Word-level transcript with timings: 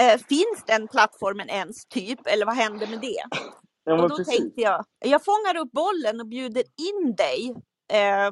eh, 0.00 0.18
finns 0.28 0.64
den 0.66 0.88
plattformen 0.88 1.48
ens 1.50 1.86
typ, 1.86 2.26
eller 2.26 2.46
vad 2.46 2.54
händer 2.56 2.86
med 2.86 3.00
det? 3.00 3.22
Ja, 3.84 4.02
och 4.02 4.08
då 4.08 4.16
precis. 4.16 4.38
tänkte 4.38 4.60
jag, 4.60 4.84
jag 4.98 5.24
fångar 5.24 5.56
upp 5.56 5.72
bollen 5.72 6.20
och 6.20 6.26
bjuder 6.26 6.62
in 6.62 7.14
dig 7.16 7.54
eh, 7.92 8.30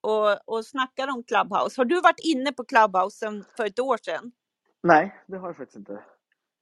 och, 0.00 0.56
och 0.56 0.66
snackar 0.66 1.08
om 1.08 1.24
Clubhouse. 1.24 1.80
Har 1.80 1.84
du 1.84 2.00
varit 2.00 2.20
inne 2.24 2.52
på 2.52 2.64
Clubhouse 2.64 3.18
sen 3.18 3.44
för 3.56 3.66
ett 3.66 3.80
år 3.80 3.98
sedan? 4.02 4.32
Nej, 4.82 5.14
det 5.26 5.36
har 5.38 5.48
jag 5.48 5.56
faktiskt 5.56 5.78
inte. 5.78 5.92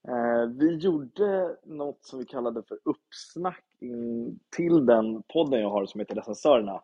Eh, 0.09 0.47
vi 0.59 0.77
gjorde 0.77 1.57
något 1.65 2.05
som 2.05 2.19
vi 2.19 2.27
kallade 2.27 2.63
för 2.63 2.79
uppsnack 2.85 3.65
in 3.81 4.39
till 4.57 4.87
den 4.87 5.23
podden 5.23 5.61
jag 5.61 5.71
har 5.71 5.87
som 5.87 6.01
heter 6.01 6.15
Recensörerna. 6.15 6.83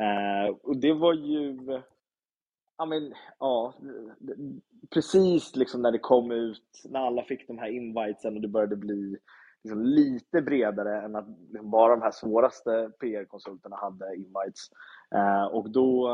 Eh, 0.00 0.54
och 0.62 0.76
det 0.76 0.92
var 0.92 1.14
ju, 1.14 1.58
ja 2.80 2.86
men, 2.86 3.14
ja, 3.38 3.74
precis 4.94 5.56
liksom 5.56 5.82
när 5.82 5.92
det 5.92 5.98
kom 5.98 6.30
ut, 6.32 6.82
när 6.84 7.00
alla 7.00 7.22
fick 7.22 7.46
de 7.48 7.58
här 7.58 7.68
invitesen 7.68 8.34
och 8.34 8.40
det 8.40 8.48
började 8.48 8.76
bli 8.76 9.16
liksom 9.64 9.82
lite 9.82 10.42
bredare 10.42 11.02
än 11.02 11.16
att 11.16 11.26
bara 11.62 11.96
de 11.96 12.02
här 12.02 12.10
svåraste 12.10 12.90
PR-konsulterna 13.00 13.76
hade 13.76 14.16
invites. 14.16 14.70
Eh, 15.14 15.44
och 15.44 15.70
då, 15.70 16.08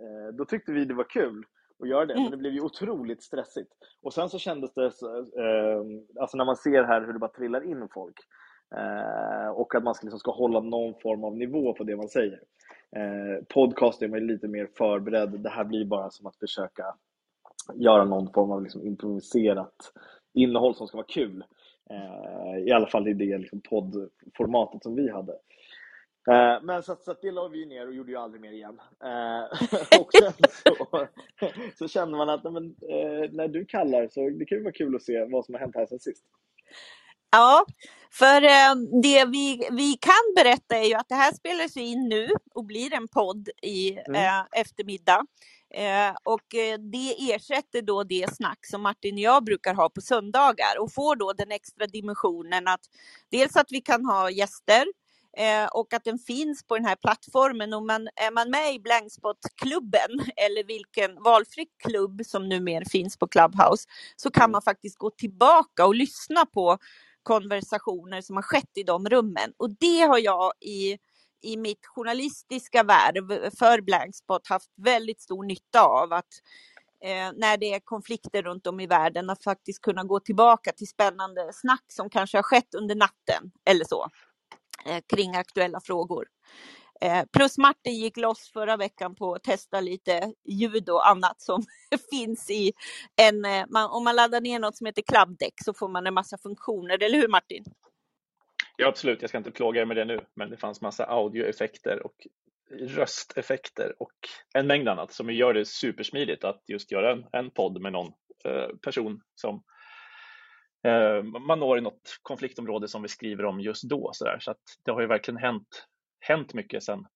eh, 0.00 0.34
då 0.34 0.44
tyckte 0.44 0.72
vi 0.72 0.84
det 0.84 0.94
var 0.94 1.10
kul 1.10 1.44
att 1.82 1.88
göra 1.88 2.06
det, 2.06 2.12
Mm. 2.12 2.22
men 2.22 2.30
det 2.30 2.36
blev 2.36 2.52
ju 2.52 2.60
otroligt 2.60 3.22
stressigt. 3.22 3.72
Och 4.02 4.12
sen 4.12 4.28
så 4.28 4.38
kändes 4.38 4.74
det, 4.74 4.84
eh, 4.84 5.82
alltså 6.20 6.36
när 6.36 6.44
man 6.44 6.56
ser 6.56 6.82
här 6.84 7.00
hur 7.06 7.12
det 7.12 7.18
bara 7.18 7.30
trillar 7.30 7.70
in 7.70 7.88
folk 7.94 8.16
eh, 8.76 9.48
och 9.48 9.74
att 9.74 9.84
man 9.84 9.94
ska, 9.94 10.04
liksom 10.04 10.20
ska 10.20 10.30
hålla 10.32 10.60
någon 10.60 10.94
form 11.02 11.24
av 11.24 11.36
nivå 11.36 11.74
på 11.74 11.84
det 11.84 11.96
man 11.96 12.08
säger. 12.08 12.40
Eh, 12.96 13.44
podcast 13.48 14.02
är 14.02 14.08
man 14.08 14.26
lite 14.26 14.48
mer 14.48 14.68
förberedd. 14.78 15.40
Det 15.40 15.50
här 15.50 15.64
blir 15.64 15.84
bara 15.84 16.10
som 16.10 16.26
att 16.26 16.36
försöka 16.36 16.84
göra 17.74 18.04
någon 18.04 18.32
form 18.32 18.50
av 18.50 18.62
liksom 18.62 18.86
improviserat 18.86 19.92
innehåll 20.34 20.74
som 20.74 20.86
ska 20.86 20.96
vara 20.96 21.06
kul. 21.06 21.44
Eh, 21.90 22.58
I 22.58 22.72
alla 22.72 22.86
fall 22.86 23.08
i 23.08 23.12
det 23.12 23.38
liksom 23.38 23.60
poddformatet 23.60 24.82
som 24.82 24.94
vi 24.94 25.10
hade. 25.10 25.32
Eh, 26.30 26.62
men 26.62 26.82
så, 26.82 26.96
så 26.96 27.14
det 27.22 27.30
la 27.30 27.48
vi 27.48 27.66
ner 27.66 27.86
och 27.86 27.94
gjorde 27.94 28.12
ju 28.12 28.18
aldrig 28.18 28.40
mer 28.40 28.52
igen. 28.52 28.80
Eh, 29.04 29.42
och 30.00 30.12
sen 30.12 30.32
så, 30.50 31.06
så 31.78 31.88
kände 31.88 32.16
man 32.16 32.28
att 32.28 32.44
nej, 32.44 32.52
men, 32.52 32.64
eh, 32.64 33.30
när 33.32 33.48
du 33.48 33.64
kallar 33.64 34.08
så 34.08 34.30
det 34.30 34.44
kan 34.44 34.58
ju 34.58 34.64
vara 34.64 34.72
kul 34.72 34.96
att 34.96 35.02
se 35.02 35.24
vad 35.24 35.44
som 35.44 35.54
har 35.54 35.60
hänt 35.60 35.76
här 35.76 35.86
sen 35.86 35.98
sist. 35.98 36.24
Ja, 37.32 37.66
för 38.12 38.42
eh, 38.44 38.74
det 39.02 39.26
vi, 39.26 39.68
vi 39.72 39.94
kan 40.00 40.34
berätta 40.36 40.76
är 40.78 40.84
ju 40.84 40.94
att 40.94 41.10
det 41.10 41.16
här 41.16 41.34
spelas 41.34 41.78
in 41.78 42.10
nu 42.10 42.30
och 42.54 42.66
blir 42.66 42.94
en 42.94 43.08
podd 43.08 43.50
i 43.62 43.92
Mm. 44.08 44.14
eh, 44.14 44.44
eftermiddag. 44.60 45.26
Eh, 45.74 46.16
och 46.24 46.56
eh, 46.56 46.78
det 46.78 47.32
ersätter 47.34 47.82
då 47.82 48.04
det 48.04 48.36
snack 48.36 48.66
som 48.66 48.82
Martin 48.82 49.14
och 49.14 49.20
jag 49.20 49.44
brukar 49.44 49.74
ha 49.74 49.90
på 49.90 50.02
söndagar 50.02 50.80
och 50.80 50.94
får 50.94 51.16
då 51.16 51.34
den 51.34 51.52
extra 51.52 51.86
dimensionen 51.88 52.68
att 52.68 52.80
dels 53.32 53.56
att 53.56 53.68
vi 53.72 53.82
kan 53.82 54.06
ha 54.06 54.30
gäster 54.30 54.86
eh, 55.38 55.66
och 55.66 55.94
att 55.94 56.04
den 56.04 56.20
finns 56.20 56.64
på 56.66 56.76
den 56.76 56.86
här 56.86 56.96
plattformen. 56.96 57.74
Och 57.74 57.84
man, 57.86 58.08
är 58.16 58.32
man 58.32 58.50
med 58.50 58.74
i 58.74 58.80
Blankspot-klubben 58.80 60.10
eller 60.36 60.64
vilken 60.64 61.22
valfri 61.24 61.66
klubb 61.88 62.22
som 62.26 62.50
numera 62.50 62.86
finns 62.92 63.18
på 63.18 63.28
Clubhouse 63.28 63.88
så 64.16 64.32
kan 64.32 64.52
man 64.52 64.62
faktiskt 64.62 64.98
gå 64.98 65.10
tillbaka 65.10 65.86
och 65.86 65.96
lyssna 65.96 66.46
på 66.46 66.78
konversationer 67.22 68.20
som 68.20 68.36
har 68.36 68.42
skett 68.42 68.70
i 68.74 68.82
de 68.82 69.08
rummen. 69.08 69.52
Och 69.56 69.70
det 69.70 70.00
har 70.00 70.18
jag 70.18 70.52
i, 70.60 70.98
i 71.42 71.56
mitt 71.56 71.86
journalistiska 71.86 72.82
värv 72.82 73.50
för 73.58 73.80
Blankspot 73.80 74.48
haft 74.48 74.70
väldigt 74.76 75.20
stor 75.20 75.44
nytta 75.44 75.82
av. 75.82 76.12
att 76.12 76.28
eh, 77.04 77.32
när 77.36 77.56
det 77.56 77.74
är 77.74 77.80
konflikter 77.80 78.42
runt 78.42 78.66
om 78.66 78.80
i 78.80 78.86
världen, 78.86 79.30
att 79.30 79.44
faktiskt 79.44 79.80
kunna 79.80 80.04
gå 80.04 80.20
tillbaka 80.20 80.72
till 80.72 80.88
spännande 80.88 81.50
snack 81.52 81.84
som 81.88 82.10
kanske 82.10 82.38
har 82.38 82.42
skett 82.42 82.74
under 82.74 82.94
natten 82.94 83.52
eller 83.64 83.84
så, 83.84 84.08
eh, 84.86 85.02
kring 85.14 85.36
aktuella 85.36 85.80
frågor. 85.80 86.26
Eh, 87.02 87.24
plus 87.32 87.58
Martin 87.58 87.94
gick 87.94 88.16
loss 88.16 88.50
förra 88.52 88.76
veckan 88.76 89.14
på 89.14 89.34
att 89.34 89.42
testa 89.42 89.80
lite 89.80 90.32
ljud 90.44 90.88
och 90.88 91.08
annat 91.08 91.40
som 91.40 91.62
finns 92.10 92.50
i 92.50 92.72
en, 93.22 93.44
eh, 93.44 93.64
man, 93.68 93.90
om 93.90 94.04
man 94.04 94.16
laddar 94.16 94.40
ner 94.40 94.58
något 94.58 94.76
som 94.76 94.86
heter 94.86 95.02
Clubdeck 95.02 95.54
så 95.64 95.74
får 95.74 95.88
man 95.88 96.06
en 96.06 96.14
massa 96.14 96.38
funktioner, 96.38 97.02
eller 97.02 97.18
hur 97.18 97.28
Martin? 97.28 97.64
Ja, 98.76 98.88
absolut. 98.88 99.20
Jag 99.20 99.28
ska 99.28 99.38
inte 99.38 99.50
plåga 99.50 99.80
er 99.80 99.84
med 99.84 99.96
det 99.96 100.04
nu, 100.04 100.20
men 100.34 100.50
det 100.50 100.56
fanns 100.56 100.80
massa 100.80 101.04
audioeffekter 101.04 102.06
och 102.06 102.26
rösteffekter 102.70 103.94
och 103.98 104.12
en 104.54 104.66
mängd 104.66 104.88
annat 104.88 105.12
som 105.12 105.30
gör 105.30 105.54
det 105.54 105.64
supersmidigt 105.64 106.44
att 106.44 106.62
just 106.66 106.92
göra 106.92 107.12
en, 107.12 107.24
en 107.32 107.50
podd 107.50 107.80
med 107.80 107.92
någon 107.92 108.12
eh, 108.44 108.76
person 108.82 109.20
som 109.34 109.62
eh, 110.86 111.22
man 111.22 111.60
når 111.60 111.78
i 111.78 111.80
något 111.80 112.18
konfliktområde 112.22 112.88
som 112.88 113.02
vi 113.02 113.08
skriver 113.08 113.44
om 113.44 113.60
just 113.60 113.82
då. 113.82 114.10
Så, 114.12 114.24
där. 114.24 114.38
så 114.40 114.50
att 114.50 114.62
det 114.84 114.90
har 114.90 115.00
ju 115.00 115.06
verkligen 115.06 115.38
hänt, 115.38 115.86
hänt 116.22 116.54
mycket 116.54 116.82
sedan 116.82 117.06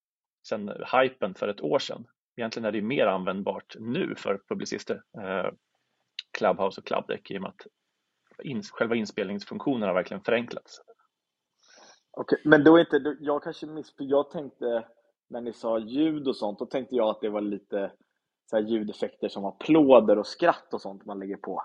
sen 0.49 0.73
hypen 0.93 1.35
för 1.35 1.49
ett 1.49 1.61
år 1.61 1.79
sedan. 1.79 2.07
Egentligen 2.37 2.65
är 2.67 2.73
det 2.73 2.83
mer 2.83 3.07
användbart 3.07 3.77
nu 3.81 4.15
för 4.17 4.41
publicister, 4.49 5.03
eh, 5.23 5.51
Clubhouse 6.39 6.81
och 6.81 6.87
Clubdeck, 6.87 7.31
i 7.31 7.39
och 7.39 7.43
med 7.43 7.49
att 7.51 7.67
in, 8.47 8.63
själva 8.63 8.95
inspelningsfunktionen 8.97 9.83
har 9.89 9.95
verkligen 9.95 10.23
förenklats. 10.23 10.83
Okej, 12.11 12.41
men 12.45 12.65
då 12.65 12.77
är 12.77 12.81
inte, 12.81 12.99
då- 12.99 13.17
jag 13.21 13.43
kanske 13.43 13.67
miss, 13.67 13.97
för 13.97 14.05
jag 14.05 14.31
tänkte 14.31 14.89
när 15.31 15.41
ni 15.41 15.53
sa 15.53 15.79
ljud 15.79 16.29
och 16.29 16.37
sånt, 16.37 16.59
då 16.59 16.67
tänkte 16.67 16.97
jag 16.97 17.09
att 17.09 17.21
det 17.21 17.29
var 17.29 17.41
lite 17.41 17.93
så 18.51 18.57
här 18.57 18.63
ljudeffekter 18.63 19.29
som 19.29 19.45
applåder 19.45 20.19
och 20.19 20.27
skratt 20.27 20.75
och 20.75 20.81
sånt 20.81 21.05
man 21.05 21.19
lägger 21.19 21.37
på. 21.37 21.63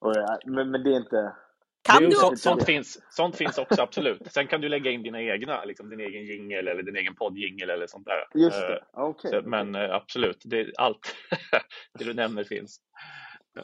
Och, 0.00 0.16
eh, 0.16 0.36
men, 0.46 0.70
men 0.70 0.82
det 0.82 0.90
är 0.92 0.96
inte... 0.96 1.36
Kan 1.84 2.02
du 2.02 2.10
sånt, 2.10 2.40
sånt, 2.40 2.64
finns, 2.64 2.98
sånt 3.10 3.36
finns 3.36 3.58
också, 3.58 3.82
absolut. 3.82 4.32
Sen 4.32 4.46
kan 4.46 4.60
du 4.60 4.68
lägga 4.68 4.90
in 4.90 5.02
dina 5.02 5.22
egna, 5.22 5.64
liksom 5.64 5.90
din 5.90 6.00
egen 6.00 6.24
jingel 6.26 6.68
eller 6.68 6.82
din 6.82 6.96
egen 6.96 7.14
poddjingel 7.14 7.70
eller 7.70 7.86
sånt 7.86 8.06
där. 8.06 8.40
Just 8.42 8.56
Eh, 8.56 8.68
det, 8.68 8.84
okej. 8.92 9.30
så, 9.30 9.42
men 9.48 9.74
eh, 9.74 9.94
absolut, 9.94 10.42
det, 10.44 10.72
allt 10.78 11.16
det 11.98 12.04
du 12.04 12.14
nämner 12.14 12.44
finns. 12.44 12.80
Ja. 13.54 13.62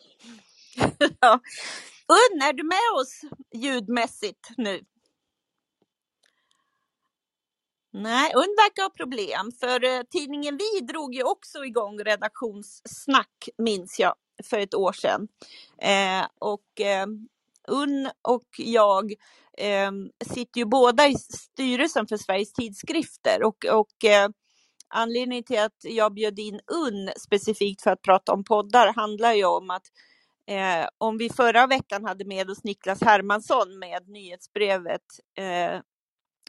Unn, 2.08 2.42
är 2.42 2.52
du 2.52 2.62
med 2.62 3.00
oss 3.00 3.20
ljudmässigt 3.54 4.50
nu? 4.56 4.80
Nej, 7.92 8.32
Unn 8.34 8.56
verkar 8.56 8.82
ha 8.82 8.90
problem, 8.90 9.52
för 9.60 9.84
eh, 9.84 10.02
tidningen 10.10 10.58
Vi 10.58 10.80
drog 10.80 11.14
ju 11.14 11.22
också 11.22 11.64
igång 11.64 11.98
redaktionssnack, 11.98 13.48
minns 13.58 13.98
jag, 13.98 14.14
för 14.44 14.58
ett 14.58 14.74
år 14.74 14.92
sedan. 14.92 15.28
Eh, 15.78 16.26
och 16.38 16.80
eh, 16.80 17.06
Unn 17.68 18.10
och 18.22 18.48
jag 18.58 19.12
eh, 19.58 19.90
sitter 20.34 20.58
ju 20.58 20.64
båda 20.64 21.08
i 21.08 21.14
styrelsen 21.14 22.06
för 22.06 22.16
Sveriges 22.16 22.52
tidskrifter 22.52 23.42
och, 23.42 23.64
och 23.64 24.04
eh, 24.04 24.28
anledningen 24.88 25.44
till 25.44 25.60
att 25.60 25.78
jag 25.82 26.14
bjöd 26.14 26.38
in 26.38 26.60
Unn 26.66 27.10
specifikt 27.16 27.82
för 27.82 27.90
att 27.90 28.02
prata 28.02 28.32
om 28.32 28.44
poddar 28.44 28.92
handlar 28.92 29.32
ju 29.32 29.44
om 29.44 29.70
att 29.70 29.86
Eh, 30.50 30.88
om 30.98 31.18
vi 31.18 31.30
förra 31.30 31.66
veckan 31.66 32.04
hade 32.04 32.24
med 32.24 32.50
oss 32.50 32.64
Niklas 32.64 33.02
Hermansson 33.02 33.78
med 33.78 34.08
nyhetsbrevet 34.08 35.02
eh, 35.38 35.80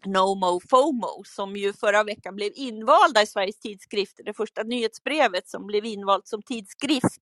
No 0.05 0.35
Mo 0.35 0.59
FOMO 0.69 1.23
som 1.25 1.55
ju 1.55 1.73
förra 1.73 2.03
veckan 2.03 2.35
blev 2.35 2.51
invalda 2.55 3.21
i 3.21 3.27
Sveriges 3.27 3.59
tidskrifter, 3.59 4.23
det 4.23 4.33
första 4.33 4.63
nyhetsbrevet 4.63 5.49
som 5.49 5.67
blev 5.67 5.85
invalt 5.85 6.27
som 6.27 6.41
tidskrift, 6.41 7.21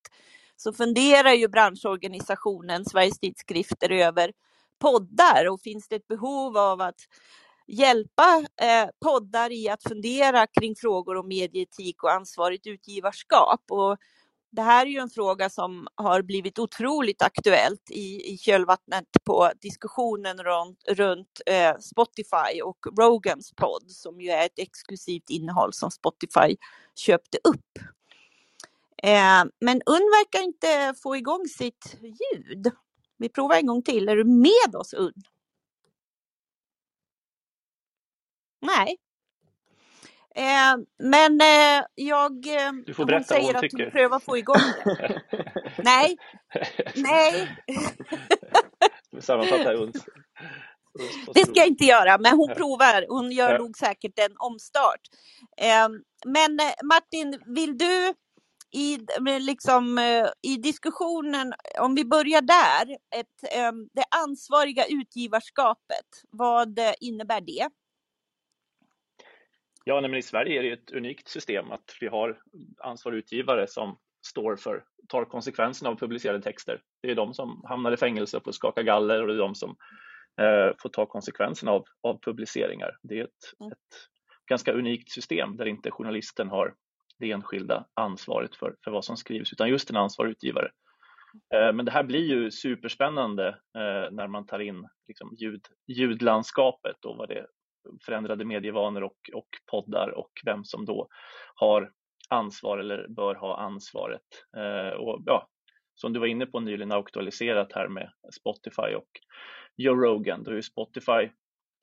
så 0.61 0.73
funderar 0.73 1.33
ju 1.33 1.47
branschorganisationen 1.47 2.85
Sveriges 2.85 3.19
tidskrifter 3.19 3.91
över 3.91 4.31
poddar 4.79 5.49
och 5.49 5.61
finns 5.61 5.87
det 5.87 5.95
ett 5.95 6.07
behov 6.07 6.57
av 6.57 6.81
att 6.81 6.99
hjälpa 7.67 8.45
eh, 8.61 8.89
poddar 9.05 9.51
i 9.51 9.69
att 9.69 9.83
fundera 9.83 10.47
kring 10.47 10.75
frågor 10.75 11.17
om 11.17 11.27
medieetik 11.27 12.03
och 12.03 12.11
ansvarigt 12.11 12.67
utgivarskap. 12.67 13.61
Och 13.69 13.97
det 14.51 14.61
här 14.61 14.85
är 14.85 14.89
ju 14.89 14.99
en 14.99 15.09
fråga 15.09 15.49
som 15.49 15.87
har 15.95 16.21
blivit 16.21 16.59
otroligt 16.59 17.21
aktuellt 17.21 17.91
i, 17.91 18.33
i 18.33 18.37
kölvattnet 18.37 19.05
på 19.25 19.51
diskussionen 19.61 20.37
runt, 20.37 20.79
runt 20.89 21.41
eh, 21.45 21.77
Spotify 21.77 22.61
och 22.63 22.77
Rogans 22.99 23.53
podd 23.55 23.91
som 23.91 24.21
ju 24.21 24.29
är 24.29 24.45
ett 24.45 24.59
exklusivt 24.59 25.29
innehåll 25.29 25.73
som 25.73 25.91
Spotify 25.91 26.55
köpte 26.95 27.37
upp. 27.43 27.98
Eh, 29.03 29.43
men 29.61 29.81
Unn 29.85 30.09
verkar 30.11 30.41
inte 30.43 30.93
få 31.03 31.15
igång 31.17 31.45
sitt 31.47 31.95
ljud. 32.01 32.71
Vi 33.17 33.29
provar 33.29 33.55
en 33.55 33.65
gång 33.65 33.83
till. 33.83 34.09
Är 34.09 34.15
du 34.15 34.23
med 34.25 34.75
oss 34.75 34.93
Unn? 34.93 35.13
Nej. 38.61 38.97
Eh, 40.35 40.77
men 41.03 41.41
eh, 41.41 41.85
jag... 41.95 42.47
Eh, 42.47 42.71
Du 42.85 42.93
får 42.93 43.03
hon 43.03 43.07
berätta 43.07 43.19
vad 43.19 43.25
säger 43.27 43.47
hon 43.47 43.55
att 43.55 43.61
tycker. 43.61 43.83
hon 43.83 43.91
prövar 43.91 44.19
få 44.19 44.37
igång 44.37 44.55
det. 44.85 45.21
Nej, 45.83 46.17
nej, 46.95 47.57
Sammanfatta. 49.21 49.73
Uns 49.73 50.05
det 51.33 51.39
ska 51.41 51.53
jag 51.55 51.67
inte 51.67 51.85
göra, 51.85 52.17
men 52.17 52.37
hon 52.37 52.55
provar. 52.55 53.05
Hon 53.09 53.31
gör 53.31 53.51
Ja. 53.51 53.57
nog 53.57 53.77
säkert 53.77 54.19
en 54.19 54.35
omstart. 54.39 55.01
Eh, 55.61 55.89
men 56.25 56.59
eh, 56.59 56.73
Martin, 56.83 57.41
vill 57.55 57.77
du 57.77 58.13
i, 58.71 58.97
liksom, 59.39 59.97
eh, 59.97 60.27
i 60.41 60.57
diskussionen, 60.57 61.53
om 61.79 61.95
vi 61.95 62.05
börjar 62.05 62.41
där, 62.41 62.97
ett, 63.15 63.53
eh, 63.55 63.71
det 63.93 64.03
ansvariga 64.23 64.83
utgivarskapet, 64.89 66.07
vad 66.29 66.79
innebär 66.99 67.41
det? 67.41 67.69
Ja, 69.83 70.01
men 70.01 70.15
i 70.15 70.21
Sverige 70.21 70.59
är 70.59 70.63
det 70.63 70.71
ett 70.71 70.91
unikt 70.91 71.27
system 71.27 71.71
att 71.71 71.97
vi 72.01 72.07
har 72.07 72.41
ansvarig 72.83 73.17
utgivare 73.17 73.67
som 73.67 73.97
står 74.27 74.55
för, 74.55 74.83
tar 75.07 75.25
konsekvenserna 75.25 75.89
av 75.89 75.95
publicerade 75.95 76.41
texter. 76.41 76.81
Det 77.01 77.11
är 77.11 77.15
de 77.15 77.33
som 77.33 77.61
hamnar 77.69 77.91
i 77.91 77.97
fängelse 77.97 78.37
och 78.37 78.43
får 78.43 78.51
skaka 78.51 78.83
galler 78.83 79.21
och 79.21 79.27
det 79.27 79.33
är 79.33 79.37
de 79.37 79.55
som 79.55 79.69
eh, 80.41 80.75
får 80.81 80.89
ta 80.89 81.05
konsekvenserna 81.05 81.71
av, 81.71 81.85
av 82.01 82.19
publiceringar. 82.21 82.97
Det 83.03 83.19
är 83.19 83.23
ett, 83.23 83.59
mm. 83.59 83.71
ett 83.71 83.95
ganska 84.49 84.73
unikt 84.73 85.11
system 85.11 85.57
där 85.57 85.65
inte 85.65 85.91
journalisten 85.91 86.49
har 86.49 86.73
det 87.19 87.31
enskilda 87.31 87.85
ansvaret 87.93 88.55
för, 88.55 88.75
för 88.83 88.91
vad 88.91 89.05
som 89.05 89.17
skrivs 89.17 89.53
utan 89.53 89.69
just 89.69 89.89
en 89.89 89.97
ansvarig 89.97 90.31
utgivare. 90.31 90.71
Eh, 91.53 91.73
men 91.73 91.85
det 91.85 91.91
här 91.91 92.03
blir 92.03 92.25
ju 92.25 92.51
superspännande 92.51 93.47
eh, 93.47 94.11
när 94.11 94.27
man 94.27 94.45
tar 94.45 94.59
in 94.59 94.87
liksom 95.07 95.35
ljud, 95.39 95.61
ljudlandskapet 95.87 97.05
och 97.05 97.17
vad 97.17 97.29
det 97.29 97.45
förändrade 98.05 98.45
medievanor 98.45 99.03
och, 99.03 99.29
och 99.33 99.49
poddar 99.71 100.09
och 100.09 100.31
vem 100.45 100.63
som 100.63 100.85
då 100.85 101.07
har 101.55 101.91
ansvar 102.29 102.77
eller 102.77 103.07
bör 103.07 103.35
ha 103.35 103.57
ansvaret. 103.57 104.45
Eh, 104.57 104.97
och 104.99 105.23
ja, 105.25 105.47
som 105.95 106.13
du 106.13 106.19
var 106.19 106.27
inne 106.27 106.45
på 106.45 106.59
nyligen 106.59 106.91
aktualiserat 106.91 107.73
här 107.73 107.87
med 107.87 108.11
Spotify 108.39 108.95
och 108.95 109.09
Joe 109.75 109.95
Rogan, 109.95 110.43
då 110.43 110.51
är 110.51 110.61
Spotify 110.61 111.29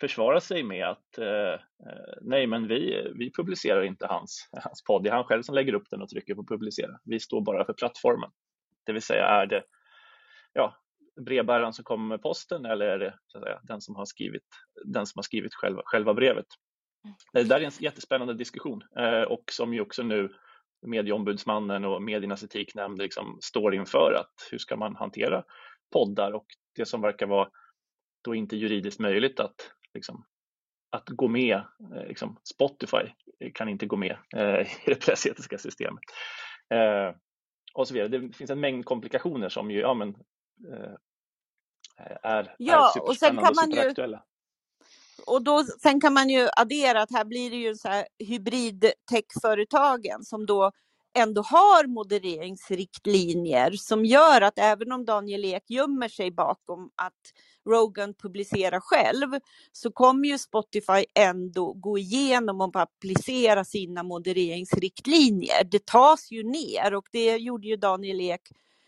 försvara 0.00 0.40
sig 0.40 0.62
med 0.62 0.88
att 0.88 1.18
eh, 1.18 1.52
eh, 1.86 2.14
nej, 2.20 2.46
men 2.46 2.68
vi, 2.68 3.12
vi 3.14 3.32
publicerar 3.32 3.82
inte 3.82 4.06
hans, 4.06 4.48
hans 4.52 4.84
podd. 4.84 5.04
Det 5.04 5.10
är 5.10 5.14
han 5.14 5.24
själv 5.24 5.42
som 5.42 5.54
lägger 5.54 5.74
upp 5.74 5.90
den 5.90 6.02
och 6.02 6.08
trycker 6.08 6.34
på 6.34 6.46
publicera. 6.46 6.98
Vi 7.04 7.20
står 7.20 7.40
bara 7.40 7.64
för 7.64 7.72
plattformen. 7.72 8.30
Det 8.86 8.92
vill 8.92 9.02
säga, 9.02 9.24
är 9.24 9.46
det 9.46 9.62
ja, 10.52 10.76
brevbäraren 11.20 11.72
som 11.72 11.84
kommer 11.84 12.08
med 12.08 12.22
posten 12.22 12.64
eller 12.64 12.86
är 12.86 12.98
det 12.98 13.14
så 13.26 13.38
att 13.38 13.44
säga, 13.44 13.60
den 13.62 13.80
som 13.80 13.96
har 13.96 14.04
skrivit, 14.04 14.46
den 14.84 15.06
som 15.06 15.18
har 15.18 15.22
skrivit 15.22 15.54
själva, 15.54 15.82
själva 15.84 16.14
brevet? 16.14 16.46
Eh, 17.06 17.42
det 17.42 17.48
där 17.48 17.60
är 17.60 17.64
en 17.64 17.72
jättespännande 17.80 18.34
diskussion 18.34 18.82
eh, 18.98 19.22
och 19.22 19.44
som 19.52 19.74
ju 19.74 19.80
också 19.80 20.02
nu 20.02 20.32
medieombudsmannen 20.86 21.84
och 21.84 22.02
mediernas 22.02 22.42
etiknämnd 22.42 22.98
liksom 22.98 23.38
står 23.42 23.74
inför 23.74 24.12
att 24.20 24.48
hur 24.50 24.58
ska 24.58 24.76
man 24.76 24.96
hantera 24.96 25.44
poddar 25.92 26.32
och 26.32 26.46
det 26.76 26.86
som 26.86 27.00
verkar 27.00 27.26
vara 27.26 27.48
då 28.24 28.34
inte 28.34 28.56
juridiskt 28.56 29.00
möjligt 29.00 29.40
att 29.40 29.54
liksom, 29.96 30.24
att 30.90 31.08
gå 31.08 31.28
med, 31.28 31.56
eh, 31.94 32.06
liksom, 32.08 32.40
Spotify 32.54 33.12
kan 33.54 33.68
inte 33.68 33.86
gå 33.86 33.96
med 33.96 34.16
eh, 34.36 34.60
i 34.60 34.68
det 34.86 35.06
pressetiska 35.06 35.58
systemet. 35.58 36.04
Eh, 36.74 37.14
och 37.74 37.88
så 37.88 37.94
vidare. 37.94 38.08
Det 38.08 38.36
finns 38.36 38.50
en 38.50 38.60
mängd 38.60 38.84
komplikationer 38.84 39.48
som 39.48 39.70
ju 39.70 39.80
ja, 39.80 39.94
men, 39.94 40.08
eh, 40.72 40.94
är, 42.22 42.54
ja, 42.58 42.92
är 42.96 43.02
och 43.02 43.16
sen 43.16 43.36
kan 43.36 43.54
man 43.54 43.70
ju, 43.70 43.94
och 45.26 45.44
då, 45.44 45.64
sen 45.82 46.00
kan 46.00 46.12
man 46.12 46.28
ju 46.28 46.48
addera 46.56 47.02
att 47.02 47.12
här 47.12 47.24
blir 47.24 47.50
det 47.50 47.56
ju 47.56 47.74
så 47.74 47.88
här 47.88 48.06
hybrid-tech-företagen 48.18 50.22
som 50.22 50.46
då 50.46 50.72
ändå 51.16 51.42
har 51.42 51.86
modereringsriktlinjer 51.86 53.70
som 53.70 54.04
gör 54.04 54.40
att 54.40 54.58
även 54.58 54.92
om 54.92 55.04
Daniel 55.04 55.44
Ek 55.44 55.70
gömmer 55.70 56.08
sig 56.08 56.30
bakom 56.30 56.90
att 56.96 57.12
Rogan 57.68 58.14
publicerar 58.14 58.80
själv 58.80 59.28
så 59.72 59.92
kommer 59.92 60.28
ju 60.28 60.38
Spotify 60.38 61.04
ändå 61.14 61.72
gå 61.72 61.98
igenom 61.98 62.60
och 62.60 62.76
applicera 62.76 63.64
sina 63.64 64.02
modereringsriktlinjer. 64.02 65.64
Det 65.70 65.86
tas 65.86 66.30
ju 66.30 66.42
ner 66.42 66.94
och 66.94 67.06
det 67.12 67.36
gjorde 67.36 67.68
ju 67.68 67.76
Daniel 67.76 68.20
Ek 68.20 68.42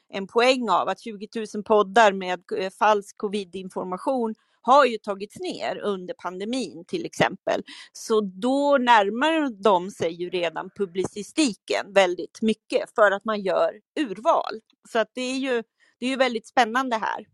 en 0.08 0.26
poäng 0.26 0.70
av 0.70 0.88
att 0.88 1.00
20 1.00 1.28
000 1.54 1.64
poddar 1.64 2.12
med 2.12 2.42
eh, 2.58 2.70
falsk 2.70 3.16
covid-information 3.16 4.34
har 4.60 4.84
ju 4.84 4.98
tagits 4.98 5.38
ner 5.38 5.78
under 5.78 6.14
pandemin 6.14 6.84
till 6.84 7.06
exempel. 7.06 7.62
Så 7.92 8.20
då 8.20 8.78
närmar 8.78 9.62
de 9.62 9.90
sig 9.90 10.12
ju 10.12 10.30
redan 10.30 10.70
publicistiken 10.70 11.92
väldigt 11.92 12.42
mycket 12.42 12.94
för 12.94 13.10
att 13.10 13.24
man 13.24 13.40
gör 13.40 13.80
urval. 14.00 14.60
Så 14.88 14.98
att 14.98 15.10
det 15.14 15.20
är 15.20 15.36
ju, 15.36 15.62
det 15.98 16.06
är 16.06 16.10
ju 16.10 16.16
väldigt 16.16 16.46
spännande 16.46 16.96
här. 16.96 17.26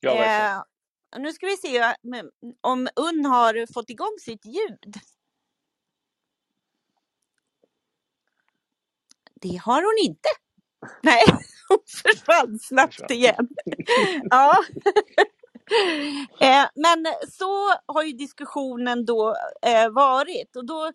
Ja, 0.00 0.24
eh, 0.24 0.62
nu 1.20 1.32
ska 1.32 1.46
vi 1.46 1.56
se 1.56 1.94
om 2.60 2.88
Unn 2.96 3.24
har 3.24 3.72
fått 3.72 3.90
igång 3.90 4.16
sitt 4.20 4.44
ljud. 4.44 4.94
Det 9.34 9.56
har 9.56 9.82
hon 9.82 10.10
inte. 10.10 10.28
Nej, 11.02 11.22
hon 11.68 11.78
försvann 12.02 12.58
snabbt 12.58 13.10
igen. 13.10 13.48
Ja. 14.30 14.56
Eh, 16.40 16.64
men 16.74 17.06
så 17.28 17.68
har 17.86 18.02
ju 18.02 18.12
diskussionen 18.12 19.04
då 19.04 19.36
eh, 19.62 19.90
varit 19.90 20.56
och 20.56 20.66
då 20.66 20.92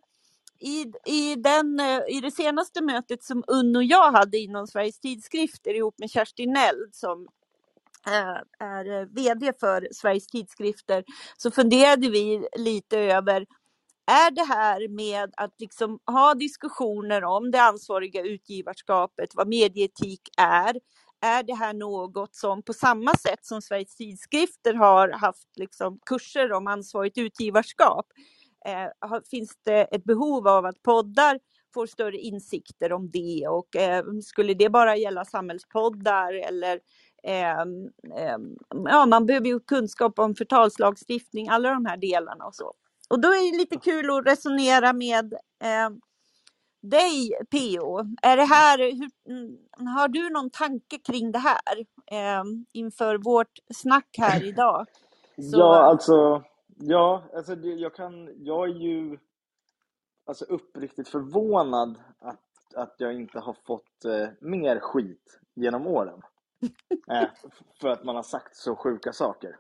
i, 0.60 0.86
i, 1.06 1.36
den, 1.36 1.80
eh, 1.80 2.02
i 2.08 2.22
det 2.22 2.32
senaste 2.32 2.82
mötet 2.84 3.24
som 3.24 3.44
Unn 3.48 3.76
och 3.76 3.84
jag 3.84 4.12
hade 4.12 4.38
inom 4.38 4.68
Sveriges 4.68 5.00
tidskrifter 5.00 5.74
ihop 5.74 6.00
med 6.00 6.12
Kerstin 6.12 6.54
Neld 6.54 6.96
som 6.96 7.28
är 8.60 9.06
VD 9.16 9.54
för 9.60 9.88
Sveriges 9.92 10.28
tidskrifter 10.28 11.04
så 11.38 11.52
funderade 11.52 12.10
vi 12.10 12.48
lite 12.58 13.00
över 13.00 13.46
är 14.08 14.32
det 14.32 14.44
här 14.44 14.88
med 14.88 15.34
att 15.38 15.62
liksom 15.62 16.00
ha 16.06 16.34
diskussioner 16.34 17.24
om 17.24 17.52
det 17.52 17.62
ansvariga 17.62 18.22
utgivarskapet, 18.22 19.30
vad 19.36 19.48
medieetik 19.48 20.22
är, 20.38 20.80
är 21.22 21.44
det 21.44 21.54
här 21.54 21.74
något 21.74 22.36
som 22.36 22.64
på 22.64 22.74
samma 22.74 23.14
sätt 23.16 23.46
som 23.46 23.62
Sveriges 23.62 23.96
tidskrifter 23.96 24.74
har 24.74 25.10
haft 25.10 25.48
liksom 25.56 26.00
kurser 26.06 26.52
om 26.52 26.68
ansvarigt 26.68 27.18
utgivarskap, 27.18 28.06
eh, 28.66 29.20
finns 29.32 29.58
det 29.64 29.84
ett 29.84 30.04
behov 30.04 30.48
av 30.48 30.66
att 30.66 30.82
poddar 30.82 31.40
får 31.74 31.88
större 31.88 32.18
insikter 32.18 32.94
om 32.94 33.12
det 33.12 33.48
och 33.48 33.76
eh, 33.76 34.04
skulle 34.24 34.54
det 34.54 34.70
bara 34.70 34.96
gälla 34.96 35.26
samhällspoddar 35.26 36.34
eller 36.34 36.80
eh, 37.24 37.66
ja, 38.86 39.06
man 39.06 39.26
behöver 39.26 39.48
ju 39.48 39.60
kunskap 39.60 40.20
om 40.20 40.36
förtalslagstiftning, 40.36 41.50
alla 41.50 41.70
de 41.70 41.86
här 41.86 41.98
delarna 41.98 42.46
och 42.46 42.56
så. 42.56 42.74
Och 43.10 43.22
då 43.22 43.28
är 43.28 43.52
det 43.52 43.58
lite 43.58 43.78
kul 43.78 44.10
att 44.10 44.28
resonera 44.28 44.94
med 44.94 45.34
eh, 45.64 45.90
dig 46.82 47.32
PO. 47.52 48.00
Är 48.22 48.38
det 48.38 48.46
här, 48.46 48.78
hur, 48.78 49.10
mm, 49.36 49.58
har 49.96 50.08
du 50.08 50.30
någon 50.30 50.50
tanke 50.50 50.98
kring 50.98 51.32
det 51.32 51.40
här 51.40 51.78
eh, 52.12 52.44
inför 52.72 53.18
vårt 53.18 53.60
snack 53.74 54.16
här 54.18 54.44
idag? 54.48 54.86
Så... 55.36 55.58
Ja, 55.60 55.84
alltså, 55.84 56.44
ja, 56.68 57.24
alltså 57.36 57.56
jag, 57.56 57.96
kan, 57.96 58.30
jag 58.44 58.70
är 58.70 58.74
ju 58.74 59.18
alltså 60.26 60.46
uppriktigt 60.46 61.10
förvånad 61.10 61.98
att, 62.20 62.76
att 62.76 62.96
jag 62.98 63.14
inte 63.14 63.40
har 63.40 63.56
fått 63.66 64.06
eh, 64.06 64.28
mer 64.40 64.80
skit 64.80 65.40
genom 65.56 65.88
åren. 65.88 66.22
Eh, 67.12 67.30
för 67.82 67.90
att 67.90 68.04
man 68.04 68.16
har 68.16 68.24
sagt 68.24 68.56
så 68.56 68.76
sjuka 68.76 69.14
saker. 69.14 69.56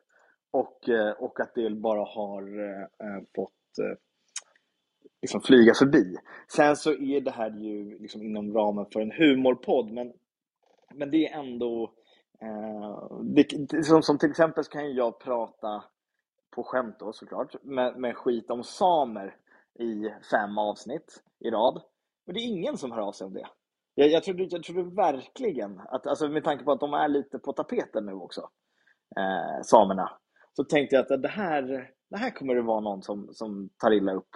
Och, 0.55 0.89
eh, 0.89 1.11
och 1.11 1.39
att 1.39 1.55
det 1.55 1.69
bara 1.69 2.05
har 2.05 2.41
eh, 2.59 2.81
eh, 2.81 3.21
fått 3.35 3.79
eh, 3.81 3.97
liksom 5.21 5.41
flyga 5.41 5.73
förbi. 5.73 6.15
Sen 6.47 6.75
så 6.75 6.91
är 6.91 7.21
det 7.21 7.31
här 7.31 7.49
ju 7.49 7.99
liksom 7.99 8.23
inom 8.23 8.53
ramen 8.53 8.85
för 8.93 9.01
en 9.01 9.11
humorpodd, 9.11 9.91
men, 9.91 10.13
men 10.93 11.11
det 11.11 11.27
är 11.27 11.39
ändå... 11.39 11.93
Eh, 12.41 13.17
det, 13.21 13.83
som, 13.85 14.01
som 14.01 14.17
till 14.17 14.29
exempel 14.29 14.63
så 14.63 14.71
kan 14.71 14.93
jag 14.93 15.19
prata 15.19 15.83
på 16.55 16.63
skämt 16.63 16.95
då 16.99 17.13
såklart, 17.13 17.63
med, 17.63 17.97
med 17.97 18.15
skit 18.17 18.49
om 18.49 18.63
samer 18.63 19.35
i 19.79 20.09
fem 20.31 20.57
avsnitt 20.57 21.23
i 21.39 21.49
rad. 21.49 21.81
Men 22.25 22.33
det 22.33 22.39
är 22.39 22.47
ingen 22.47 22.77
som 22.77 22.91
hör 22.91 23.01
av 23.01 23.11
sig 23.11 23.27
om 23.27 23.33
det. 23.33 23.47
Jag, 23.95 24.09
jag, 24.09 24.23
trodde, 24.23 24.43
jag 24.43 24.63
trodde 24.63 24.95
verkligen, 24.95 25.79
att, 25.79 26.07
alltså 26.07 26.29
med 26.29 26.43
tanke 26.43 26.63
på 26.63 26.71
att 26.71 26.79
de 26.79 26.93
är 26.93 27.07
lite 27.07 27.39
på 27.39 27.53
tapeten 27.53 28.05
nu 28.05 28.13
också, 28.13 28.41
eh, 29.17 29.61
samerna, 29.63 30.17
så 30.55 30.63
tänkte 30.63 30.95
jag 30.95 31.11
att 31.11 31.21
det 31.21 31.27
här, 31.27 31.91
det 32.09 32.17
här 32.17 32.29
kommer 32.29 32.55
det 32.55 32.61
vara 32.61 32.79
någon 32.79 33.03
som, 33.03 33.33
som 33.33 33.69
tar 33.77 33.91
illa 33.91 34.13
upp 34.13 34.29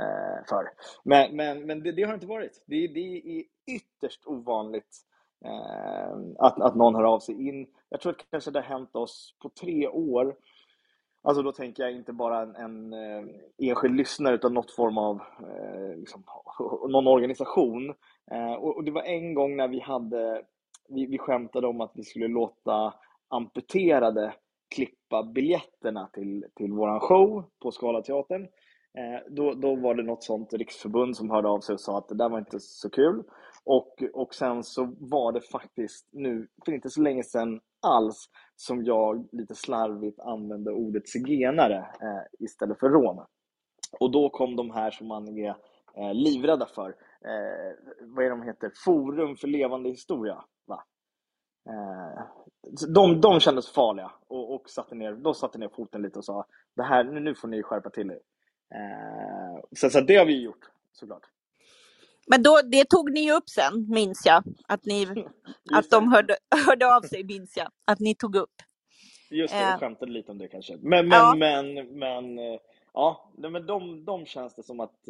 eh, 0.00 0.46
för. 0.48 0.64
Men, 1.04 1.36
men, 1.36 1.66
men 1.66 1.82
det, 1.82 1.92
det, 1.92 2.02
har 2.02 2.14
inte 2.14 2.26
varit. 2.26 2.64
Det, 2.66 2.86
det 2.86 3.38
är 3.38 3.44
ytterst 3.66 4.26
ovanligt 4.26 4.96
eh, 5.44 6.12
att, 6.38 6.60
att 6.60 6.74
någon 6.74 6.94
hör 6.94 7.04
av 7.04 7.20
sig 7.20 7.48
in. 7.48 7.66
Jag 7.88 8.00
tror 8.00 8.12
att 8.12 8.30
kanske 8.30 8.50
det 8.50 8.60
har 8.60 8.78
hänt 8.78 8.96
oss 8.96 9.36
på 9.42 9.48
tre 9.48 9.88
år. 9.88 10.36
Alltså 11.24 11.42
då 11.42 11.52
tänker 11.52 11.82
jag 11.82 11.92
inte 11.92 12.12
bara 12.12 12.42
en, 12.42 12.56
en 12.56 12.92
eh, 12.92 13.24
enskild 13.58 13.96
lyssnare 13.96 14.34
utan 14.34 14.54
något 14.54 14.70
form 14.70 14.98
av 14.98 15.20
eh, 15.40 15.96
liksom, 15.96 16.24
någon 16.88 17.06
organisation. 17.06 17.94
Eh, 18.30 18.52
och, 18.52 18.76
och, 18.76 18.84
det 18.84 18.90
var 18.90 19.02
en 19.02 19.34
gång 19.34 19.56
när 19.56 19.68
vi 19.68 19.80
hade 19.80 20.42
vi, 20.88 21.06
vi 21.06 21.18
skämtade 21.18 21.66
om 21.66 21.80
att 21.80 21.92
vi 21.94 22.04
skulle 22.04 22.28
låta 22.28 22.94
amputerade 23.28 24.34
klippa 24.74 25.22
biljetterna 25.34 26.10
till, 26.12 26.44
till 26.56 26.72
vår 26.72 27.00
show 27.00 27.44
på 27.62 27.70
Skalateatern. 27.70 28.42
Eh, 28.98 29.20
då, 29.30 29.54
då 29.54 29.76
var 29.76 29.94
det 29.94 30.02
något 30.02 30.24
sånt 30.24 30.52
riksförbund 30.52 31.16
som 31.16 31.30
hörde 31.30 31.48
av 31.48 31.60
sig 31.60 31.72
och 31.72 31.80
sa 31.80 31.98
att 31.98 32.08
det 32.08 32.14
där 32.14 32.28
var 32.28 32.38
inte 32.38 32.60
så 32.60 32.90
kul. 32.90 33.22
Och, 33.64 34.02
och 34.14 34.34
sen 34.34 34.64
så 34.64 34.94
var 35.00 35.32
det 35.32 35.40
faktiskt 35.40 36.08
nu, 36.12 36.48
för 36.64 36.72
inte 36.72 36.90
så 36.90 37.02
länge 37.02 37.22
sedan 37.22 37.60
alls, 37.86 38.28
som 38.56 38.84
jag 38.84 39.28
lite 39.32 39.54
slarvigt 39.54 40.20
använde 40.20 40.72
ordet 40.72 41.08
zigenare 41.08 41.76
eh, 41.78 42.44
istället 42.44 42.80
för 42.80 42.88
rom. 42.88 43.24
Och 44.00 44.10
då 44.10 44.30
kom 44.30 44.56
de 44.56 44.70
här 44.70 44.90
som 44.90 45.06
man 45.06 45.38
är 45.38 45.56
eh, 45.96 46.14
livrädda 46.14 46.66
för. 46.66 46.88
Eh, 47.24 47.72
vad 48.00 48.24
är 48.24 48.30
de 48.30 48.42
heter? 48.42 48.70
Forum 48.84 49.36
för 49.36 49.48
levande 49.48 49.90
historia. 49.90 50.44
Eh, 51.68 52.22
de, 52.88 53.20
de 53.20 53.40
kändes 53.40 53.68
farliga 53.68 54.10
och, 54.28 54.54
och 54.54 54.70
satte 54.70 54.94
ner, 54.94 55.12
de 55.12 55.34
satte 55.34 55.58
ner 55.58 55.68
foten 55.68 56.02
lite 56.02 56.18
och 56.18 56.24
sa 56.24 56.46
det 56.76 56.82
här, 56.82 57.04
nu 57.04 57.34
får 57.34 57.48
ni 57.48 57.62
skärpa 57.62 57.90
till 57.90 58.10
er. 58.10 58.20
Eh, 58.74 59.60
så, 59.76 59.90
så 59.90 60.00
det 60.00 60.16
har 60.16 60.26
vi 60.26 60.42
gjort 60.42 60.70
såklart. 60.92 61.22
Men 62.26 62.42
då, 62.42 62.60
det 62.64 62.84
tog 62.84 63.12
ni 63.12 63.32
upp 63.32 63.48
sen, 63.48 63.86
minns 63.88 64.26
jag. 64.26 64.44
Att, 64.68 64.84
ni, 64.84 65.26
att 65.72 65.90
de 65.90 66.12
hörde, 66.12 66.36
hörde 66.66 66.96
av 66.96 67.00
sig, 67.00 67.24
minns 67.24 67.56
jag. 67.56 67.68
Att 67.84 68.00
ni 68.00 68.14
tog 68.14 68.36
upp. 68.36 68.54
Just 69.30 69.54
det, 69.54 69.60
jag 69.60 69.72
eh. 69.72 69.78
skämtade 69.78 70.12
lite 70.12 70.30
om 70.30 70.38
det 70.38 70.48
kanske. 70.48 70.76
Men, 70.76 71.08
men, 71.08 71.18
ja. 71.18 71.34
men, 71.34 71.74
men, 71.98 72.38
ja, 72.92 73.32
men 73.36 73.66
de, 73.66 74.04
de 74.04 74.26
känns 74.26 74.54
det 74.54 74.62
som 74.62 74.80
att 74.80 75.08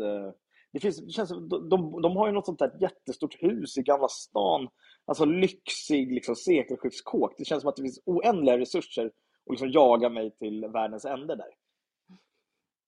det, 0.73 0.81
finns, 0.81 0.97
det 1.07 1.13
känns, 1.13 1.31
de, 1.31 1.69
de, 1.69 2.03
de 2.03 2.17
har 2.17 2.27
ju 2.27 2.33
något 2.33 2.47
sånt 2.47 2.59
där 2.59 2.73
jättestort 2.81 3.43
hus 3.43 3.79
i 3.79 3.83
Gamla 3.83 4.09
stan. 4.09 4.69
Alltså 5.07 5.25
lyxig 5.25 6.13
liksom, 6.13 6.37
sekelskiftskåk. 6.37 7.35
Det 7.39 7.45
känns 7.45 7.61
som 7.61 7.69
att 7.69 7.77
det 7.77 7.83
finns 7.83 8.03
oändliga 8.05 8.59
resurser 8.59 9.07
att 9.07 9.51
liksom 9.51 9.71
jaga 9.71 10.09
mig 10.09 10.37
till 10.37 10.67
världens 10.73 11.05
ände 11.05 11.37
där. 11.37 11.51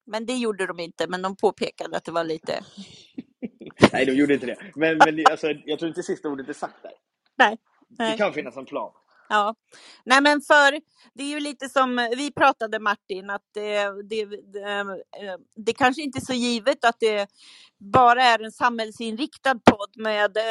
Men 0.06 0.26
det 0.26 0.34
gjorde 0.34 0.66
de 0.66 0.80
inte, 0.80 1.06
men 1.08 1.22
de 1.22 1.36
påpekade 1.36 1.96
att 1.96 2.04
det 2.04 2.12
var 2.12 2.24
lite... 2.24 2.64
Nej, 3.92 4.06
de 4.06 4.12
gjorde 4.12 4.34
inte 4.34 4.46
det. 4.46 4.72
Men, 4.74 4.98
men 4.98 5.24
alltså, 5.30 5.50
jag 5.64 5.78
tror 5.78 5.88
inte 5.88 6.02
sista 6.02 6.28
ordet 6.28 6.48
är 6.48 6.52
sagt 6.52 6.82
där. 6.82 6.92
Nej. 7.38 7.58
Nej. 7.88 8.12
Det 8.12 8.18
kan 8.18 8.32
finnas 8.32 8.56
en 8.56 8.66
plan. 8.66 8.92
Ja, 9.28 9.54
nej 10.04 10.20
men 10.22 10.40
för 10.40 10.80
det 11.14 11.22
är 11.22 11.28
ju 11.28 11.40
lite 11.40 11.68
som 11.68 11.98
eh, 11.98 12.08
vi 12.16 12.32
pratade 12.32 12.78
Martin, 12.78 13.30
att 13.30 13.42
det, 13.54 13.84
det, 14.08 14.24
det, 14.26 14.80
eh, 14.80 15.36
det 15.56 15.72
kanske 15.72 16.02
inte 16.02 16.18
är 16.18 16.24
så 16.24 16.32
givet 16.32 16.84
att 16.84 16.96
det 17.00 17.30
bara 17.78 18.22
är 18.24 18.44
en 18.44 18.52
samhällsinriktad 18.52 19.54
podd 19.54 19.96
med 19.96 20.36
eh, 20.36 20.42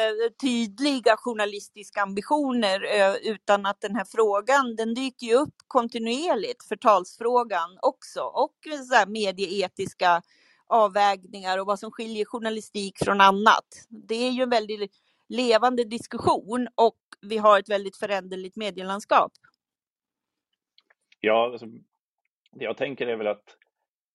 tydliga 0.42 1.16
journalistiska 1.16 2.02
ambitioner, 2.02 2.80
utan 3.22 3.66
att 3.66 3.80
den 3.80 3.96
här 3.96 4.04
frågan, 4.08 4.76
den 4.76 4.94
dyker 4.94 5.26
ju 5.26 5.34
upp 5.34 5.54
kontinuerligt, 5.68 6.64
förtalsfrågan 6.68 7.78
också, 7.82 8.20
och 8.20 8.54
så 8.88 8.94
här 8.94 9.06
medieetiska 9.06 10.22
avvägningar 10.66 11.58
och 11.58 11.66
vad 11.66 11.78
som 11.78 11.90
skiljer 11.90 12.24
journalistik 12.24 12.98
från 13.04 13.20
annat. 13.20 13.64
Det 13.88 14.14
är 14.14 14.30
ju 14.30 14.42
en 14.42 14.50
väldigt 14.50 14.92
levande 15.36 15.84
diskussion 15.84 16.68
och 16.74 16.98
vi 17.20 17.38
har 17.38 17.58
ett 17.58 17.68
väldigt 17.68 17.96
föränderligt 17.96 18.56
medielandskap. 18.56 19.32
Ja, 21.20 21.50
alltså, 21.52 21.66
det 22.52 22.64
jag 22.64 22.76
tänker 22.76 23.06
är 23.06 23.16
väl 23.16 23.26
att 23.26 23.56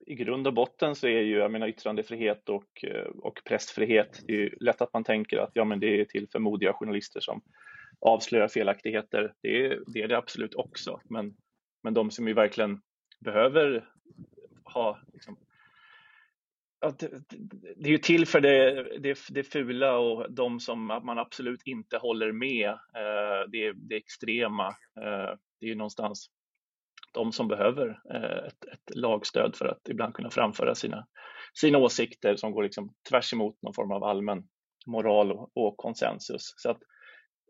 i 0.07 0.15
grund 0.15 0.47
och 0.47 0.53
botten 0.53 0.95
så 0.95 1.07
är 1.07 1.21
ju 1.21 1.37
jag 1.37 1.51
menar, 1.51 1.67
yttrandefrihet 1.67 2.49
och, 2.49 2.83
eh, 2.83 3.05
och 3.05 3.41
pressfrihet, 3.45 4.19
det 4.27 4.33
är 4.33 4.37
ju 4.37 4.55
lätt 4.59 4.81
att 4.81 4.93
man 4.93 5.03
tänker 5.03 5.37
att 5.37 5.51
ja, 5.53 5.63
men 5.63 5.79
det 5.79 6.01
är 6.01 6.05
till 6.05 6.27
för 6.31 6.39
modiga 6.39 6.73
journalister 6.73 7.19
som 7.19 7.41
avslöjar 7.99 8.47
felaktigheter. 8.47 9.33
Det 9.41 9.65
är 9.65 9.79
det, 9.87 10.01
är 10.01 10.07
det 10.07 10.17
absolut 10.17 10.55
också, 10.55 11.01
men, 11.03 11.35
men 11.83 11.93
de 11.93 12.11
som 12.11 12.27
ju 12.27 12.33
verkligen 12.33 12.81
behöver 13.19 13.89
ha 14.63 14.99
liksom, 15.13 15.37
att 16.81 16.99
det, 17.75 17.89
är 17.89 17.91
ju 17.91 17.97
till 17.97 18.25
för 18.25 18.41
det, 18.41 18.83
det, 18.99 19.19
det 19.29 19.43
fula 19.43 19.97
och 19.97 20.31
de 20.33 20.59
som 20.59 20.85
man 20.85 21.19
absolut 21.19 21.61
inte 21.65 21.97
håller 21.97 22.31
med. 22.31 22.69
Eh, 22.69 23.49
det, 23.51 23.73
det 23.75 23.95
extrema. 23.95 24.67
Eh, 25.01 25.35
det 25.59 25.65
är 25.65 25.69
ju 25.69 25.75
någonstans 25.75 26.29
de 27.13 27.31
som 27.31 27.47
behöver 27.47 27.99
eh, 28.13 28.47
ett, 28.47 28.65
ett, 28.73 28.95
lagstöd 28.95 29.55
för 29.55 29.65
att 29.65 29.89
ibland 29.89 30.13
kunna 30.13 30.29
framföra 30.29 30.75
sina, 30.75 31.07
sina 31.53 31.77
åsikter 31.77 32.35
som 32.35 32.51
går 32.51 32.63
liksom 32.63 32.93
tvärs 33.09 33.33
emot 33.33 33.61
någon 33.61 33.73
form 33.73 33.91
av 33.91 34.03
allmän 34.03 34.43
moral 34.85 35.31
och, 35.31 35.51
och 35.53 35.77
konsensus. 35.77 36.53
Så 36.57 36.69
att 36.69 36.79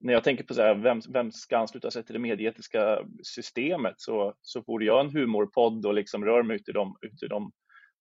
när 0.01 0.13
jag 0.13 0.23
tänker 0.23 0.43
på 0.43 0.53
så 0.53 0.61
här, 0.61 0.75
vem, 0.75 1.01
vem 1.13 1.31
ska 1.31 1.57
ansluta 1.57 1.91
sig 1.91 2.03
till 2.05 2.13
det 2.13 2.19
medieetiska 2.19 2.99
systemet 3.23 3.95
så, 3.97 4.33
så 4.41 4.61
borde 4.61 4.85
jag 4.85 5.05
en 5.05 5.11
humorpodd 5.11 5.85
och 5.85 5.93
liksom 5.93 6.25
rör 6.25 6.43
mig 6.43 6.55
ut 6.55 6.69
i 6.69 6.71
de, 6.71 6.95
ut 7.01 7.23
i 7.23 7.27
de 7.27 7.51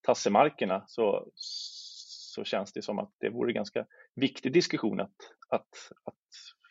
tassemarkerna 0.03 0.85
så, 0.87 1.29
så 1.35 2.45
känns 2.45 2.73
det 2.73 2.83
som 2.83 2.99
att 2.99 3.13
det 3.19 3.31
vore 3.31 3.53
ganska 3.53 3.87
viktig 4.15 4.53
diskussion 4.53 5.01
att, 5.01 5.17
att, 5.49 5.93
att 6.05 6.15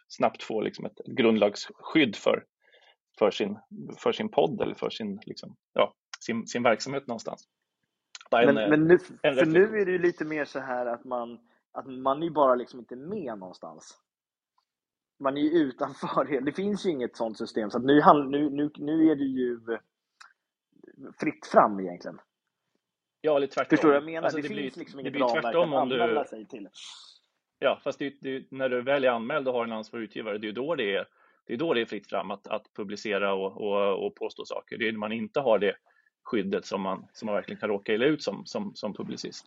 snabbt 0.08 0.44
få 0.44 0.62
liksom 0.62 0.86
ett 0.86 0.98
grundlagsskydd 1.06 2.16
för, 2.16 2.46
för, 3.20 3.32
sin, 3.32 3.58
för 3.98 4.12
sin 4.12 4.30
podd 4.30 4.62
eller 4.62 4.76
för 4.76 4.90
sin, 4.90 5.20
liksom, 5.26 5.56
ja, 5.74 5.94
sin, 6.20 6.48
sin 6.48 6.64
verksamhet 6.64 7.08
någonstans. 7.08 7.48
En, 8.32 8.56
men, 8.56 8.70
men 8.70 8.88
nu, 8.88 9.00
för 9.00 9.46
nu 9.46 9.82
är 9.82 9.86
det 9.86 9.92
ju 9.92 10.00
lite 10.00 10.26
mer 10.26 10.46
så 10.46 10.60
här 10.60 10.86
att 10.86 11.06
man, 11.06 11.40
att 11.72 11.88
man 11.88 12.24
är 12.24 12.30
bara 12.30 12.56
liksom 12.56 12.80
inte 12.80 12.96
med 12.96 13.40
någonstans. 13.40 13.98
Man 15.20 15.38
är 15.38 15.42
ju 15.42 15.50
utanför 15.50 16.26
det. 16.26 16.40
Det 16.40 16.52
finns 16.52 16.86
ju 16.86 16.90
inget 16.90 17.18
sånt 17.18 17.38
system. 17.38 17.70
Så 17.72 17.80
nu, 17.80 18.02
nu, 18.30 18.50
nu, 18.50 18.72
nu 18.78 19.12
är 19.12 19.16
det 19.16 19.24
ju 19.24 19.60
fritt 21.20 21.46
fram 21.46 21.80
egentligen. 21.80 22.20
Ja, 23.22 23.36
eller 23.38 23.48
tvärtom. 23.48 23.70
Förstår 23.70 23.88
du 23.88 23.94
vad 23.94 24.02
jag 24.02 24.06
menar? 24.06 24.24
Alltså, 24.24 24.38
det, 24.38 24.42
det, 24.42 24.48
finns 24.48 24.74
blir, 24.74 24.80
liksom 24.80 25.00
inget 25.00 25.16
ramverk 25.16 25.46
att 25.46 25.56
anmäla 25.56 26.24
du... 26.24 26.30
sig 26.30 26.46
till. 26.46 26.70
Ja, 27.60 27.80
fast 27.84 28.00
det, 28.00 28.14
det, 28.22 28.52
när 28.52 28.70
du 28.70 28.82
väl 28.82 29.04
är 29.04 29.10
anmäld 29.10 29.48
och 29.48 29.54
har 29.54 29.64
en 29.64 29.72
ansvarig 29.72 30.04
utgivare, 30.04 30.38
det 30.38 30.48
är 30.48 30.52
då 30.52 30.76
det 30.76 30.96
är, 30.96 31.08
det 31.46 31.54
är, 31.54 31.58
då 31.58 31.74
det 31.74 31.82
är 31.82 31.86
fritt 31.86 32.08
fram 32.08 32.32
att, 32.32 32.48
att 32.48 32.74
publicera 32.76 33.34
och, 33.34 33.62
och, 33.62 34.06
och 34.06 34.16
påstå 34.16 34.46
saker. 34.46 34.78
Det 34.78 34.88
är 34.88 34.92
när 34.92 35.00
man 35.00 35.12
inte 35.12 35.40
har 35.40 35.60
det 35.60 35.76
skyddet 36.24 36.66
som 36.66 36.82
man, 36.82 37.08
som 37.14 37.26
man 37.26 37.36
verkligen 37.36 37.60
kan 37.60 37.70
råka 37.70 37.94
illa 37.94 38.06
ut 38.06 38.24
som, 38.24 38.46
som, 38.46 38.76
som 38.76 38.94
publicist. 38.94 39.46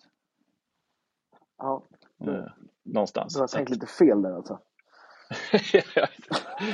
Ja, 1.58 1.82
eh, 2.26 2.44
någonstans. 2.82 3.34
Du 3.34 3.40
har 3.40 3.46
tänkt 3.46 3.70
lite 3.70 3.86
fel 3.86 4.22
där 4.22 4.32
alltså. 4.32 4.58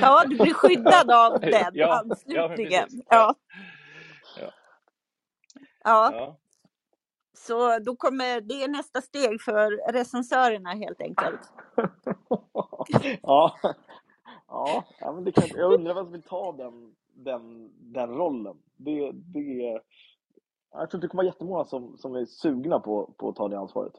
ja, 0.01 0.23
du 0.27 0.37
blir 0.37 0.53
skyddad 0.53 1.11
av 1.11 1.39
den 1.41 1.71
ja, 1.73 1.99
anslutningen. 1.99 2.87
Ja, 3.09 3.35
ja. 4.39 4.51
ja. 5.83 6.37
Så 7.45 7.79
då 7.79 7.95
kommer 7.95 8.41
det 8.41 8.63
är 8.63 8.67
nästa 8.67 9.01
steg 9.01 9.41
för 9.41 9.91
recensörerna 9.93 10.69
helt 10.69 11.01
enkelt. 11.01 11.39
ja, 13.21 13.55
ja, 14.99 15.11
men 15.15 15.23
det 15.23 15.31
kan, 15.31 15.43
jag 15.55 15.73
undrar 15.73 15.93
vem 15.93 16.05
som 16.05 16.13
vill 16.13 16.21
ta 16.23 16.51
den, 16.51 16.95
den, 17.13 17.71
den 17.93 18.09
rollen. 18.09 18.57
Det, 18.77 19.11
det, 19.11 19.81
jag 20.71 20.89
tror 20.89 20.97
inte 20.97 20.97
det 20.97 21.07
kommer 21.07 21.23
vara 21.23 21.33
jättemånga 21.33 21.65
som, 21.65 21.97
som 21.97 22.15
är 22.15 22.25
sugna 22.25 22.79
på, 22.79 23.13
på 23.17 23.29
att 23.29 23.35
ta 23.35 23.47
det 23.47 23.59
ansvaret. 23.59 23.93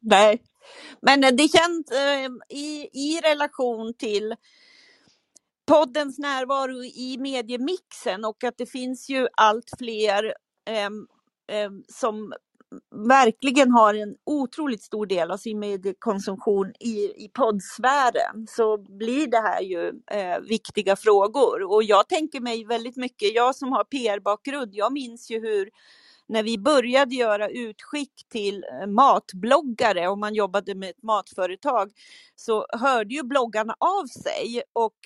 Nej, 0.00 0.42
men 1.00 1.20
det 1.20 1.48
känns 1.48 1.90
eh, 1.90 2.30
i, 2.58 2.88
i 2.92 3.20
relation 3.20 3.94
till 3.94 4.34
poddens 5.66 6.18
närvaro 6.18 6.84
i 6.84 7.16
mediemixen 7.18 8.24
och 8.24 8.44
att 8.44 8.58
det 8.58 8.66
finns 8.66 9.10
ju 9.10 9.28
allt 9.36 9.70
fler 9.78 10.34
eh, 10.66 10.84
eh, 10.84 10.90
Ehm, 11.48 11.82
som 11.88 12.32
verkligen 13.08 13.70
har 13.70 13.94
en 13.94 14.16
otroligt 14.26 14.82
stor 14.82 15.06
del 15.06 15.30
av 15.30 15.36
sin 15.36 15.58
mediekonsumtion 15.58 16.72
i, 16.80 17.24
i 17.24 17.30
poddsfären 17.34 18.46
så 18.48 18.78
blir 18.78 19.26
det 19.26 19.40
här 19.40 19.60
ju 19.60 19.92
eh, 20.10 20.40
viktiga 20.40 20.96
frågor. 20.96 21.72
Och 21.72 21.82
jag 21.82 22.08
tänker 22.08 22.40
mig 22.40 22.64
väldigt 22.64 22.96
mycket, 22.96 23.34
jag 23.34 23.56
som 23.56 23.72
har 23.72 23.84
PR-bakgrund, 23.84 24.74
jag 24.74 24.92
minns 24.92 25.30
ju 25.30 25.40
hur 25.40 25.70
när 26.28 26.42
vi 26.42 26.58
började 26.58 27.14
göra 27.14 27.48
utskick 27.48 28.12
till 28.28 28.64
eh, 28.64 28.86
matbloggare 28.86 30.08
om 30.08 30.20
man 30.20 30.34
jobbade 30.34 30.74
med 30.74 30.90
ett 30.90 31.02
matföretag 31.02 31.90
så 32.36 32.66
hörde 32.72 33.14
ju 33.14 33.22
bloggarna 33.22 33.74
av 33.78 34.06
sig 34.06 34.62
och 34.72 34.96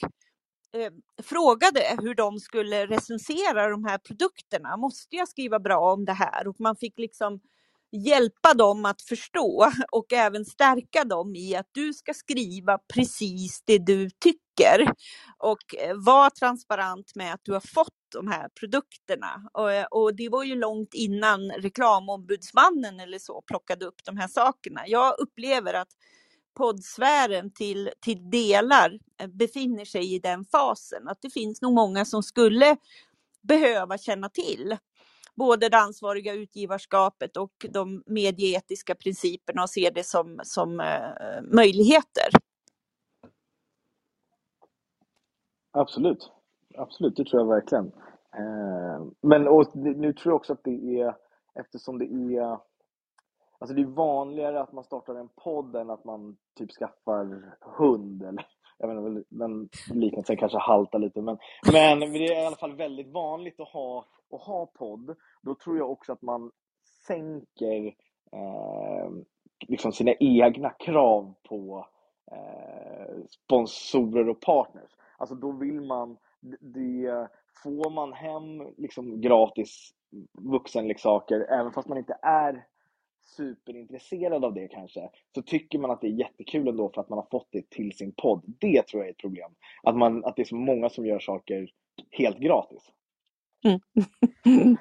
Eh, 0.76 0.90
frågade 1.22 1.96
hur 2.02 2.14
de 2.14 2.40
skulle 2.40 2.86
recensera 2.86 3.68
de 3.68 3.84
här 3.84 3.98
produkterna. 3.98 4.76
Måste 4.76 5.16
jag 5.16 5.28
skriva 5.28 5.58
bra 5.58 5.92
om 5.92 6.04
det 6.04 6.12
här? 6.12 6.48
Och 6.48 6.60
man 6.60 6.76
fick 6.76 6.98
liksom 6.98 7.40
hjälpa 7.92 8.54
dem 8.54 8.84
att 8.84 9.02
förstå 9.02 9.70
och 9.92 10.12
även 10.12 10.44
stärka 10.44 11.04
dem 11.04 11.34
i 11.36 11.56
att 11.56 11.68
du 11.72 11.92
ska 11.94 12.14
skriva 12.14 12.78
precis 12.94 13.62
det 13.64 13.78
du 13.78 14.10
tycker 14.10 14.92
och 15.38 15.74
eh, 15.78 15.94
var 15.94 16.16
vara 16.16 16.30
transparent 16.30 17.12
med 17.14 17.34
att 17.34 17.40
du 17.44 17.52
har 17.52 17.74
fått 17.74 17.92
de 18.12 18.28
här 18.28 18.48
produkterna. 18.60 19.50
Och, 19.52 19.72
eh, 19.72 19.86
och 19.90 20.16
det 20.16 20.28
var 20.28 20.44
ju 20.44 20.54
långt 20.54 20.94
innan 20.94 21.50
reklamombudsmannen 21.50 23.00
eller 23.00 23.18
så 23.18 23.42
plockade 23.42 23.84
upp 23.84 24.04
de 24.04 24.16
här 24.16 24.28
sakerna. 24.28 24.80
Jag 24.86 25.18
upplever 25.18 25.74
att 25.74 25.88
poddsfären 26.56 27.50
till, 27.50 27.90
till 28.00 28.30
delar 28.30 28.98
eh, 29.20 29.26
befinner 29.26 29.84
sig 29.84 30.14
i 30.14 30.18
den 30.18 30.44
fasen. 30.44 31.08
Att 31.08 31.18
det 31.22 31.30
finns 31.30 31.62
nog 31.62 31.72
många 31.72 32.04
som 32.04 32.22
skulle 32.22 32.76
behöva 33.42 33.98
känna 33.98 34.28
till 34.28 34.76
både 35.34 35.68
det 35.68 35.76
ansvariga 35.76 36.32
utgivarskapet 36.32 37.36
och 37.36 37.66
de 37.70 38.02
medieetiska 38.06 38.94
principerna 38.94 39.62
och 39.62 39.70
se 39.70 39.90
det 39.94 40.06
som, 40.06 40.40
som 40.42 40.80
eh, 40.80 41.42
möjligheter. 41.42 42.28
Absolut, 45.72 46.30
absolut, 46.78 47.16
det 47.16 47.24
tror 47.24 47.42
jag 47.42 47.48
verkligen. 47.48 47.86
Eh, 48.36 49.06
men 49.20 49.48
och, 49.48 49.76
nu 49.76 50.12
tror 50.12 50.32
jag 50.32 50.36
också 50.36 50.52
att 50.52 50.64
det 50.64 51.00
är, 51.00 51.14
eftersom 51.54 51.98
det 51.98 52.04
är 52.04 52.58
Alltså 53.58 53.74
det 53.74 53.82
är 53.82 53.86
vanligare 53.86 54.60
att 54.60 54.72
man 54.72 54.84
startar 54.84 55.14
en 55.14 55.28
podd 55.28 55.76
än 55.76 55.90
att 55.90 56.04
man 56.04 56.36
typ 56.58 56.70
skaffar 56.70 57.56
hund 57.60 58.22
eller 58.22 58.46
jag 58.78 58.88
menar, 58.88 59.24
den 59.28 59.68
liknelsen 59.94 60.36
kanske 60.36 60.58
haltar 60.58 60.98
lite 60.98 61.22
men, 61.22 61.38
men 61.72 62.00
det 62.00 62.24
är 62.24 62.42
i 62.42 62.46
alla 62.46 62.56
fall 62.56 62.76
väldigt 62.76 63.12
vanligt 63.12 63.60
att 63.60 63.68
ha, 63.68 64.04
att 64.32 64.42
ha 64.42 64.66
podd. 64.66 65.16
Då 65.42 65.54
tror 65.54 65.78
jag 65.78 65.90
också 65.90 66.12
att 66.12 66.22
man 66.22 66.50
sänker 67.06 67.86
eh, 68.32 69.10
liksom 69.68 69.92
sina 69.92 70.12
egna 70.20 70.70
krav 70.70 71.34
på 71.48 71.86
eh, 72.32 73.24
sponsorer 73.28 74.28
och 74.28 74.40
partners. 74.40 74.90
Alltså 75.18 75.34
då 75.34 75.52
vill 75.52 75.80
man, 75.80 76.16
det, 76.60 77.28
får 77.62 77.90
man 77.90 78.12
hem 78.12 78.74
liksom 78.76 79.20
gratis 79.20 79.90
vuxenleksaker, 80.32 81.40
även 81.40 81.72
fast 81.72 81.88
man 81.88 81.98
inte 81.98 82.18
är 82.22 82.66
superintresserad 83.26 84.44
av 84.44 84.54
det 84.54 84.68
kanske, 84.68 85.10
så 85.34 85.42
tycker 85.42 85.78
man 85.78 85.90
att 85.90 86.00
det 86.00 86.06
är 86.06 86.18
jättekul 86.18 86.68
ändå 86.68 86.90
för 86.94 87.00
att 87.00 87.08
man 87.08 87.18
har 87.18 87.26
fått 87.30 87.48
det 87.52 87.70
till 87.70 87.92
sin 87.92 88.12
podd. 88.12 88.42
Det 88.46 88.86
tror 88.86 89.02
jag 89.02 89.08
är 89.08 89.12
ett 89.12 89.18
problem. 89.18 89.50
Att, 89.82 89.96
man, 89.96 90.24
att 90.24 90.36
det 90.36 90.42
är 90.42 90.44
så 90.44 90.56
många 90.56 90.88
som 90.88 91.06
gör 91.06 91.18
saker 91.18 91.68
helt 92.10 92.38
gratis. 92.38 92.92
Mm. 93.64 93.80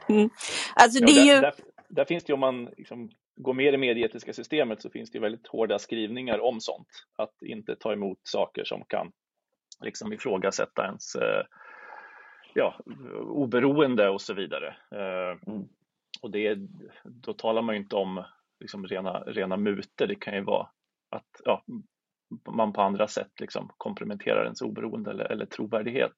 alltså 0.75 1.06
det 1.06 1.12
är 1.12 1.25
ju... 1.25 1.34
där, 1.34 1.42
där, 1.42 1.54
där, 1.90 2.06
finns 2.06 2.24
det 2.24 2.32
ju, 2.32 2.34
om 2.34 2.40
man 2.40 2.70
liksom 2.78 3.10
går 3.36 3.54
med 3.54 3.68
i 3.68 3.72
det 3.72 3.78
medieetiska 3.78 4.34
systemet, 4.34 4.82
så 4.82 4.90
finns 4.90 5.12
det 5.12 5.16
ju 5.16 5.22
väldigt 5.22 5.48
hårda 5.48 5.80
skrivningar 5.80 6.40
om 6.40 6.62
sånt. 6.62 6.88
Att 7.16 7.42
inte 7.42 7.75
ta 7.75 7.94
emot 7.94 8.20
saker 8.24 8.64
som 8.64 8.84
kan 8.88 9.12
liksom 9.84 10.14
ifrågasätta 10.14 10.86
ens 10.86 11.16
eh, 11.16 11.44
ja, 12.54 12.80
oberoende 13.28 14.10
och 14.10 14.22
så 14.22 14.34
vidare. 14.34 14.68
Eh, 14.92 15.54
mm. 15.54 15.68
Och 16.22 16.31
det, 16.31 16.57
då 17.03 17.34
talar 17.34 17.62
man 17.62 17.75
ju 17.75 17.81
inte 17.81 17.95
om 17.95 18.24
liksom 18.60 18.88
rena, 18.88 19.19
rena 19.19 19.57
muter, 19.57 20.07
det 20.07 20.15
kan 20.15 20.36
ju 20.36 20.41
vara 20.41 20.67
att 21.10 21.41
ja, 21.43 21.63
man 22.50 22.74
på 22.74 22.81
andra 22.81 23.07
sätt 23.07 23.39
liksom 23.39 23.72
komprometterar 23.77 24.43
ens 24.43 24.62
oberoende 24.62 25.12
eller, 25.12 25.31
eller 25.31 25.45
trovärdighet. 25.45 26.13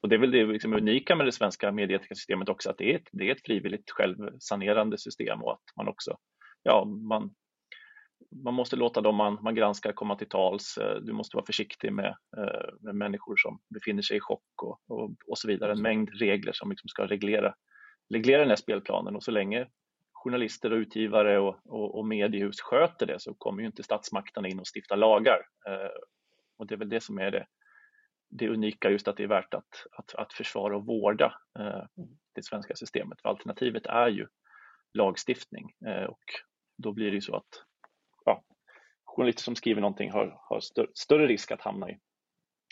Och 0.00 0.08
det 0.08 0.16
är 0.16 0.18
väl 0.20 0.30
det 0.30 0.44
liksom 0.44 0.74
unika 0.74 1.16
med 1.16 1.26
det 1.26 1.32
svenska 1.32 1.72
medieetiska 1.72 2.14
systemet 2.14 2.48
också, 2.48 2.70
att 2.70 2.78
det 2.78 2.92
är 2.92 2.96
ett, 2.96 3.08
det 3.12 3.28
är 3.28 3.34
ett 3.34 3.44
frivilligt 3.44 3.90
självsanerande 3.90 4.98
system 4.98 5.42
och 5.42 5.52
att 5.52 5.76
man 5.76 5.88
också, 5.88 6.16
ja, 6.62 6.84
man, 6.84 7.34
man 8.44 8.54
måste 8.54 8.76
låta 8.76 9.00
dem 9.00 9.16
man, 9.16 9.38
man 9.42 9.54
granskar 9.54 9.92
komma 9.92 10.16
till 10.16 10.28
tals. 10.28 10.78
Du 11.02 11.12
måste 11.12 11.36
vara 11.36 11.46
försiktig 11.46 11.92
med, 11.92 12.16
eh, 12.36 12.74
med 12.80 12.94
människor 12.94 13.36
som 13.36 13.58
befinner 13.74 14.02
sig 14.02 14.16
i 14.16 14.20
chock 14.20 14.62
och, 14.62 14.80
och, 14.88 15.10
och 15.26 15.38
så 15.38 15.48
vidare. 15.48 15.72
En 15.72 15.82
mängd 15.82 16.10
regler 16.10 16.52
som 16.52 16.70
liksom 16.70 16.88
ska 16.88 17.06
reglera, 17.06 17.54
reglera 18.10 18.40
den 18.40 18.48
här 18.48 18.56
spelplanen 18.56 19.16
och 19.16 19.22
så 19.22 19.30
länge 19.30 19.66
journalister 20.24 20.72
och 20.72 20.76
utgivare 20.76 21.38
och, 21.38 21.58
och, 21.64 21.98
och 21.98 22.06
mediehus 22.06 22.60
sköter 22.60 23.06
det 23.06 23.20
så 23.20 23.34
kommer 23.34 23.60
ju 23.60 23.66
inte 23.66 23.82
statsmakterna 23.82 24.48
in 24.48 24.60
och 24.60 24.66
stifta 24.76 24.96
lagar. 24.96 25.38
Eh, 25.68 25.90
och 26.56 26.66
det 26.66 26.74
är 26.74 26.78
väl 26.78 26.88
det 26.88 27.00
som 27.00 27.18
är 27.18 27.30
det, 27.30 27.46
det 28.30 28.48
unika, 28.48 28.90
just 28.90 29.08
att 29.08 29.16
det 29.16 29.22
är 29.22 29.28
värt 29.28 29.54
att, 29.54 29.86
att, 29.92 30.14
att 30.14 30.32
försvara 30.32 30.76
och 30.76 30.86
vårda 30.86 31.34
eh, 31.58 31.84
det 32.34 32.44
svenska 32.44 32.74
systemet. 32.76 33.20
För 33.22 33.28
alternativet 33.28 33.86
är 33.86 34.08
ju 34.08 34.26
lagstiftning 34.92 35.72
eh, 35.86 36.04
och 36.04 36.24
då 36.76 36.92
blir 36.92 37.10
det 37.10 37.14
ju 37.14 37.20
så 37.20 37.36
att 37.36 37.64
ja, 38.24 38.44
journalister 39.04 39.42
som 39.42 39.56
skriver 39.56 39.80
någonting 39.80 40.10
har, 40.10 40.38
har 40.40 40.60
större, 40.60 40.88
större 40.94 41.26
risk 41.26 41.50
att 41.50 41.60
hamna 41.60 41.90
i, 41.90 41.98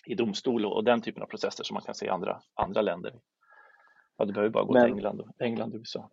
i 0.06 0.14
domstol 0.14 0.66
och, 0.66 0.76
och, 0.76 0.84
den 0.84 1.02
typen 1.02 1.22
av 1.22 1.26
processer 1.26 1.64
som 1.64 1.74
man 1.74 1.82
kan 1.82 1.94
se 1.94 2.06
i 2.06 2.08
andra, 2.08 2.40
andra 2.54 2.82
länder. 2.82 3.20
Ja, 4.16 4.24
det 4.24 4.32
behöver 4.32 4.50
bara 4.50 4.64
gå 4.64 4.72
Men... 4.72 4.82
till 4.82 4.92
England, 4.92 5.22
England 5.38 5.74
och 5.74 5.78
USA. 5.78 6.10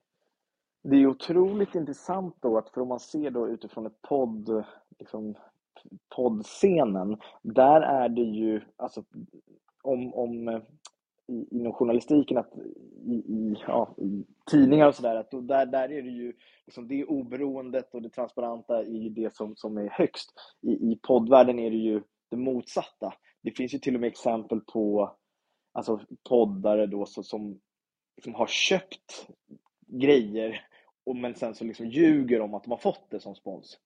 Det 0.83 0.95
är 0.95 1.07
otroligt 1.07 1.75
intressant 1.75 2.35
då 2.39 2.57
att 2.57 2.69
för 2.69 2.81
om 2.81 2.87
man 2.87 2.99
ser 2.99 3.31
då 3.31 3.49
utifrån 3.49 3.85
ett 3.85 4.01
podd, 4.01 4.63
liksom, 4.99 5.35
poddscenen, 6.15 7.17
där 7.41 7.81
är 7.81 8.09
det 8.09 8.21
ju, 8.21 8.61
alltså 8.77 9.03
om, 9.81 10.13
om 10.13 10.61
i, 11.29 11.47
inom 11.51 11.73
journalistiken, 11.73 12.37
att 12.37 12.53
i, 13.05 13.13
i, 13.13 13.55
ja, 13.67 13.95
i 13.97 14.25
tidningar 14.51 14.87
och 14.87 14.95
sådär, 14.95 15.15
att 15.15 15.31
där, 15.31 15.65
där 15.65 15.91
är 15.91 16.01
det 16.01 16.09
ju 16.09 16.33
liksom 16.65 16.87
det 16.87 17.05
oberoendet 17.05 17.93
och 17.93 18.01
det 18.01 18.09
transparenta 18.09 18.83
i 18.83 19.09
det 19.09 19.35
som, 19.35 19.55
som 19.55 19.77
är 19.77 19.89
högst. 19.89 20.33
I, 20.61 20.71
I 20.71 20.99
poddvärlden 21.03 21.59
är 21.59 21.69
det 21.71 21.77
ju 21.77 22.01
det 22.29 22.37
motsatta. 22.37 23.13
Det 23.41 23.51
finns 23.51 23.73
ju 23.73 23.79
till 23.79 23.95
och 23.95 24.01
med 24.01 24.07
exempel 24.07 24.61
på 24.61 25.15
alltså 25.71 25.99
poddare 26.29 26.87
då 26.87 27.05
så, 27.05 27.23
som, 27.23 27.59
som 28.23 28.35
har 28.35 28.47
köpt 28.47 29.27
grejer 29.87 30.65
och 31.05 31.15
men 31.15 31.35
sen 31.35 31.55
så 31.55 31.63
liksom 31.63 31.87
ljuger 31.89 32.41
om 32.41 32.53
att 32.53 32.63
de 32.63 32.71
har 32.71 32.77
fått 32.77 33.09
det 33.09 33.19
som 33.19 33.35
spons. 33.35 33.77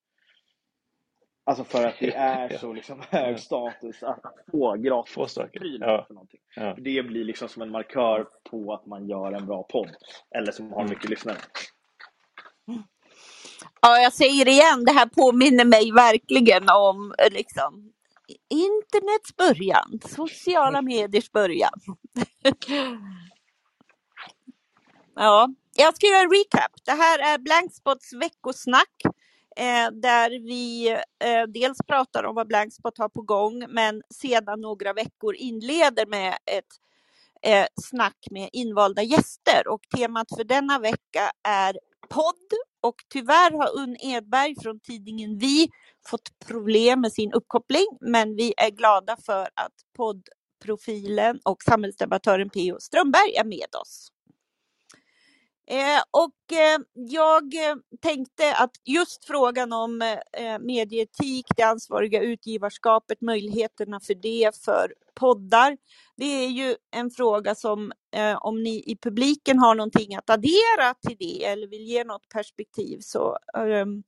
Alltså 1.45 1.63
för 1.63 1.87
att 1.87 1.99
det 1.99 2.13
är 2.15 2.57
så 2.57 2.73
liksom 2.73 3.01
hög 3.09 3.39
status 3.39 4.03
att 4.03 4.21
få 4.51 4.75
gratis 4.77 5.37
prylar 5.53 5.87
ja. 5.87 6.05
för 6.07 6.13
någonting. 6.13 6.39
Ja. 6.55 6.75
Det 6.77 7.03
blir 7.03 7.23
liksom 7.23 7.49
som 7.49 7.61
en 7.61 7.71
markör 7.71 8.27
på 8.49 8.73
att 8.73 8.85
man 8.85 9.07
gör 9.07 9.31
en 9.31 9.45
bra 9.45 9.63
podd. 9.63 9.95
Eller 10.35 10.51
som 10.51 10.73
har 10.73 10.87
mycket 10.87 11.09
lyssnare. 11.09 11.37
Ja, 13.81 13.97
jag 13.99 14.13
säger 14.13 14.47
igen, 14.47 14.85
det 14.85 14.91
här 14.91 15.05
påminner 15.05 15.65
mig 15.65 15.91
verkligen 15.91 16.69
om 16.69 17.13
liksom, 17.31 17.93
internets 18.49 19.35
början, 19.37 19.99
sociala 20.05 20.81
mediers 20.81 21.31
början. 21.31 21.79
ja, 25.15 25.49
jag 25.75 25.95
ska 25.95 26.07
göra 26.07 26.21
en 26.21 26.31
recap. 26.31 26.71
Det 26.85 26.91
här 26.91 27.33
är 27.33 27.37
Blankspots 27.37 28.13
veckosnack 28.13 29.01
eh, 29.55 29.91
där 29.91 30.29
vi 30.29 30.89
eh, 31.23 31.43
dels 31.47 31.77
pratar 31.87 32.23
om 32.23 32.35
vad 32.35 32.47
Blankspot 32.47 32.97
har 32.97 33.09
på 33.09 33.21
gång 33.21 33.65
men 33.69 34.01
sedan 34.13 34.61
några 34.61 34.93
veckor 34.93 35.35
inleder 35.35 36.05
med 36.05 36.37
ett 36.45 36.65
eh, 37.41 37.65
snack 37.81 38.17
med 38.31 38.49
invalda 38.53 39.03
gäster 39.03 39.67
och 39.67 39.81
temat 39.97 40.27
för 40.37 40.43
denna 40.43 40.79
vecka 40.79 41.31
är 41.43 41.77
podd 42.09 42.51
och 42.81 42.95
tyvärr 43.09 43.51
har 43.51 43.81
Unn 43.81 43.97
Edberg 43.99 44.55
från 44.61 44.79
tidningen 44.79 45.37
Vi 45.37 45.69
fått 46.07 46.39
problem 46.47 47.01
med 47.01 47.13
sin 47.13 47.33
uppkoppling 47.33 47.87
men 48.01 48.35
vi 48.35 48.53
är 48.57 48.69
glada 48.69 49.17
för 49.25 49.49
att 49.53 49.73
poddprofilen 49.97 51.39
och 51.43 51.63
samhällsdebattören 51.63 52.49
P.O. 52.49 52.77
Strömberg 52.79 53.35
är 53.35 53.45
med 53.45 53.75
oss. 53.81 54.12
Eh, 55.67 56.01
och 56.11 56.57
eh, 56.57 56.79
jag 56.93 57.55
eh, 57.55 57.75
tänkte 58.01 58.55
att 58.55 58.71
just 58.85 59.25
frågan 59.25 59.73
om 59.73 60.01
eh, 60.01 60.59
medieetik, 60.59 61.45
det 61.57 61.63
ansvariga 61.63 62.21
utgivarskapet, 62.21 63.21
möjligheterna 63.21 63.99
för 63.99 64.15
det 64.15 64.51
för 64.65 64.93
poddar, 65.15 65.77
det 66.17 66.25
är 66.25 66.47
ju 66.47 66.75
en 66.91 67.11
fråga 67.11 67.55
som 67.55 67.91
eh, 68.15 68.37
om 68.37 68.63
ni 68.63 68.83
i 68.85 68.97
publiken 69.01 69.59
har 69.59 69.75
någonting 69.75 70.15
att 70.15 70.29
addera 70.29 70.93
till 71.07 71.17
det 71.19 71.45
eller 71.45 71.67
vill 71.67 71.83
ge 71.83 72.03
något 72.03 72.29
perspektiv 72.29 72.99
så 73.01 73.37
ehm, 73.57 74.03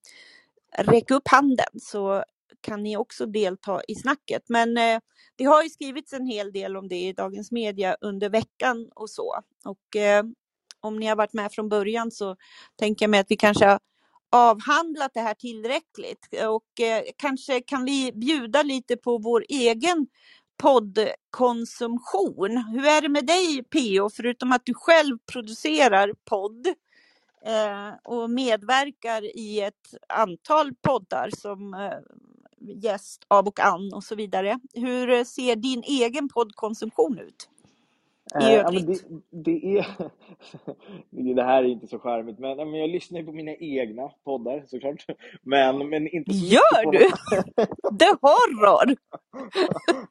räck 0.77 1.11
upp 1.11 1.27
handen 1.27 1.79
så 1.81 2.23
kan 2.61 2.83
ni 2.83 2.97
också 2.97 3.25
delta 3.25 3.81
i 3.87 3.95
snacket. 3.95 4.43
Men 4.49 4.77
eh, 4.77 4.99
det 5.35 5.43
har 5.43 5.63
ju 5.63 5.69
skrivits 5.69 6.13
en 6.13 6.25
hel 6.25 6.51
del 6.51 6.77
om 6.77 6.87
det 6.87 6.95
i 6.95 7.13
Dagens 7.13 7.51
Media 7.51 7.97
under 8.01 8.29
veckan 8.29 8.89
och 8.95 9.09
så. 9.09 9.35
Och 9.65 9.95
eh, 9.95 10.23
om 10.85 10.99
ni 10.99 11.05
har 11.05 11.15
varit 11.15 11.33
med 11.33 11.51
från 11.51 11.69
början 11.69 12.11
så 12.11 12.35
tänker 12.79 13.05
jag 13.05 13.09
mig 13.09 13.19
att 13.19 13.31
vi 13.31 13.35
kanske 13.37 13.65
har 13.65 13.79
avhandlat 14.31 15.11
det 15.13 15.19
här 15.21 15.33
tillräckligt 15.33 16.27
och 16.49 16.79
eh, 16.81 17.03
kanske 17.17 17.61
kan 17.61 17.85
vi 17.85 18.11
bjuda 18.15 18.63
lite 18.63 18.97
på 18.97 19.17
vår 19.17 19.45
egen 19.49 20.07
poddkonsumtion. 20.57 22.57
Hur 22.57 22.85
är 22.85 23.01
det 23.01 23.09
med 23.09 23.25
dig 23.25 23.63
PO, 23.63 24.09
förutom 24.09 24.51
att 24.51 24.65
du 24.65 24.73
själv 24.73 25.17
producerar 25.31 26.13
podd 26.25 26.67
eh, 27.45 27.89
och 28.03 28.29
medverkar 28.29 29.37
i 29.37 29.61
ett 29.61 29.93
antal 30.09 30.71
poddar 30.81 31.29
som 31.37 31.73
eh, 31.73 31.99
gäst 32.75 33.25
av 33.27 33.47
och 33.47 33.59
an 33.59 33.93
och 33.93 34.03
så 34.03 34.15
vidare. 34.15 34.59
Hur 34.73 35.23
ser 35.23 35.55
din 35.55 35.83
egen 35.83 36.29
poddkonsumtion 36.29 37.19
ut? 37.19 37.49
Eh, 38.41 38.53
ja, 38.53 38.71
men 38.71 38.85
det, 38.85 39.01
det, 39.29 39.77
är, 39.77 39.85
det 41.35 41.43
här 41.43 41.63
är 41.63 41.67
inte 41.67 41.87
så 41.87 41.99
charmigt, 41.99 42.39
men, 42.39 42.57
men 42.57 42.73
jag 42.79 42.89
lyssnar 42.89 43.23
på 43.23 43.31
mina 43.31 43.55
egna 43.55 44.09
poddar 44.23 44.63
såklart. 44.67 45.05
Men, 45.43 45.89
men 45.89 46.07
inte 46.07 46.33
så 46.33 46.45
Gör 46.45 46.83
på... 46.83 46.91
du? 46.91 46.99
The 47.99 48.11
horror! 48.21 48.95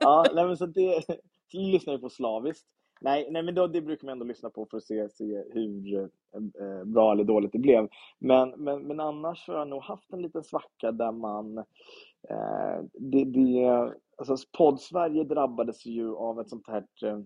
ja, 0.01 0.27
nej, 0.35 0.47
men 0.47 0.57
så 0.57 0.67
det 0.67 1.05
så 1.07 1.15
lyssnar 1.53 1.95
jag 1.95 2.01
på 2.01 2.09
slaviskt. 2.09 2.67
Nej, 3.01 3.29
nej 3.31 3.43
men 3.43 3.55
då, 3.55 3.67
det 3.67 3.81
brukar 3.81 4.07
man 4.07 4.13
ändå 4.13 4.25
lyssna 4.25 4.51
på 4.51 4.67
för 4.71 4.77
att 4.77 4.85
se, 4.85 5.09
se 5.09 5.43
hur 5.53 5.99
eh, 6.01 6.85
bra 6.85 7.13
eller 7.13 7.25
dåligt 7.25 7.53
det 7.53 7.59
blev. 7.59 7.89
Men, 8.19 8.51
men, 8.51 8.83
men 8.83 9.01
annars 9.01 9.49
har 9.49 9.55
jag 9.55 9.69
nog 9.69 9.83
haft 9.83 10.13
en 10.13 10.23
liten 10.23 10.45
svacka 10.45 10.93
där 10.93 11.13
man 11.13 11.59
eh, 12.29 12.85
det, 12.93 13.25
det, 13.25 13.93
alltså 14.17 14.37
podd-Sverige 14.59 15.25
drabbades 15.25 15.87
ju 15.87 16.15
av 16.15 16.41
ett 16.41 16.49
sånt 16.49 16.69
här 16.69 16.85
eh, 17.03 17.19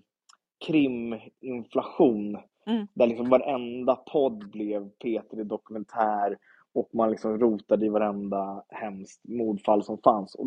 kriminflation. 0.66 2.38
Mm. 2.66 2.86
Där 2.94 3.06
liksom 3.06 3.28
varenda 3.28 3.96
podd 3.96 4.50
blev 4.50 4.90
Peter 4.90 5.40
i 5.40 5.44
dokumentär 5.44 6.38
och 6.78 6.94
man 6.94 7.10
liksom 7.10 7.38
rotade 7.38 7.86
i 7.86 7.88
varenda 7.88 8.64
hemskt 8.68 9.20
mordfall 9.28 9.82
som 9.82 9.98
fanns. 9.98 10.34
Och 10.34 10.46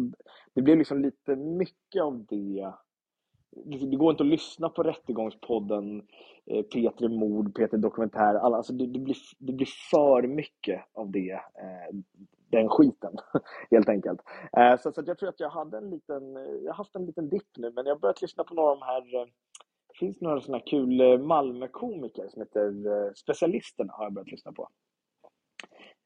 det 0.53 0.61
blev 0.61 0.77
liksom 0.77 1.01
lite 1.01 1.35
mycket 1.35 2.03
av 2.03 2.25
det. 2.29 2.73
Det 3.65 3.95
går 3.95 4.11
inte 4.11 4.23
att 4.23 4.29
lyssna 4.29 4.69
på 4.69 4.83
Rättegångspodden, 4.83 6.07
eh, 6.45 6.63
Peter 6.63 7.09
mord, 7.09 7.55
Peter 7.55 7.77
dokumentär. 7.77 8.35
Alltså 8.35 8.73
det, 8.73 8.87
det, 8.87 8.99
blir, 8.99 9.15
det 9.39 9.53
blir 9.53 9.69
för 9.91 10.27
mycket 10.27 10.81
av 10.93 11.11
det, 11.11 11.31
eh, 11.31 11.95
den 12.49 12.69
skiten, 12.69 13.13
helt 13.71 13.89
enkelt. 13.89 14.21
Eh, 14.57 14.77
så, 14.79 14.91
så 14.91 15.03
jag 15.05 15.17
tror 15.17 15.29
att 15.29 15.39
jag 15.39 15.49
hade 15.49 15.77
en 15.77 15.89
liten, 15.89 16.35
jag 16.63 16.71
har 16.71 16.77
haft 16.77 16.95
en 16.95 17.05
liten 17.05 17.29
dipp 17.29 17.57
nu, 17.57 17.71
men 17.75 17.85
jag 17.85 17.95
har 17.95 17.99
börjat 17.99 18.21
lyssna 18.21 18.43
på 18.43 18.53
några 18.53 18.71
av 18.71 18.79
de 18.79 18.85
här 18.85 19.01
finns 20.01 20.21
några 20.21 20.41
sådana 20.41 20.63
kul 20.63 21.01
eh, 21.01 21.17
Malmö-komiker 21.17 22.27
som 22.27 22.41
heter 22.41 22.67
eh, 22.67 23.13
Specialisterna 23.13 23.93
har 23.93 24.03
jag 24.03 24.13
börjat 24.13 24.31
lyssna 24.31 24.51
på. 24.51 24.69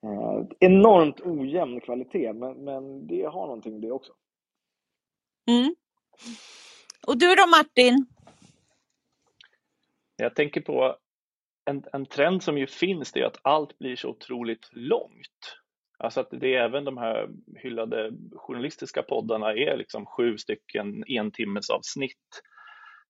Eh, 0.03 0.47
enormt 0.59 1.21
ojämn 1.21 1.81
kvalitet, 1.81 2.33
men, 2.33 2.63
men 2.63 3.07
det 3.07 3.23
har 3.23 3.47
någonting 3.47 3.81
det 3.81 3.91
också. 3.91 4.13
Mm. 5.49 5.75
Och 7.07 7.17
du 7.17 7.35
då 7.35 7.47
Martin? 7.47 8.05
Jag 10.15 10.35
tänker 10.35 10.61
på 10.61 10.97
en, 11.65 11.83
en 11.93 12.05
trend 12.05 12.43
som 12.43 12.57
ju 12.57 12.67
finns, 12.67 13.11
det 13.11 13.19
är 13.19 13.25
att 13.25 13.39
allt 13.41 13.77
blir 13.77 13.95
så 13.95 14.09
otroligt 14.09 14.69
långt. 14.71 15.57
Alltså 15.97 16.19
att 16.19 16.29
det 16.31 16.55
är 16.55 16.61
även 16.61 16.83
de 16.83 16.97
här 16.97 17.29
hyllade 17.55 18.11
journalistiska 18.35 19.03
poddarna 19.03 19.53
är 19.53 19.77
liksom 19.77 20.05
sju 20.05 20.37
stycken 20.37 21.03
entimmesavsnitt. 21.07 22.41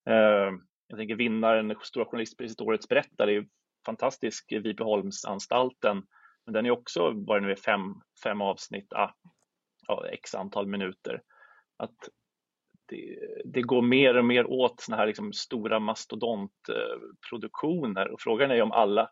Eh, 0.09 0.51
jag 0.87 0.99
tänker 0.99 1.15
vinnaren, 1.15 1.75
Stora 1.81 2.05
journalistpriset 2.05 2.61
Årets 2.61 2.87
berättare, 2.87 3.31
är 3.31 3.33
ju 3.33 3.45
fantastisk, 3.85 4.51
Vipeholmsanstalten. 4.51 6.03
Men 6.45 6.53
den 6.53 6.65
är 6.65 6.71
också, 6.71 7.11
vad 7.15 7.37
det 7.37 7.41
nu 7.45 7.51
är, 7.51 7.55
fem, 7.55 7.81
fem 8.23 8.41
avsnitt, 8.41 8.93
ah, 8.93 9.13
ja, 9.87 10.07
x 10.07 10.35
antal 10.35 10.67
minuter. 10.67 11.21
Att 11.77 11.95
det, 12.87 13.17
det, 13.45 13.61
går 13.61 13.81
mer 13.81 14.17
och 14.17 14.25
mer 14.25 14.45
åt 14.45 14.81
såna 14.81 14.97
här 14.97 15.07
liksom 15.07 15.33
stora 15.33 15.79
mastodontproduktioner 15.79 18.11
och 18.11 18.21
frågan 18.21 18.51
är 18.51 18.61
om 18.61 18.71
alla, 18.71 19.09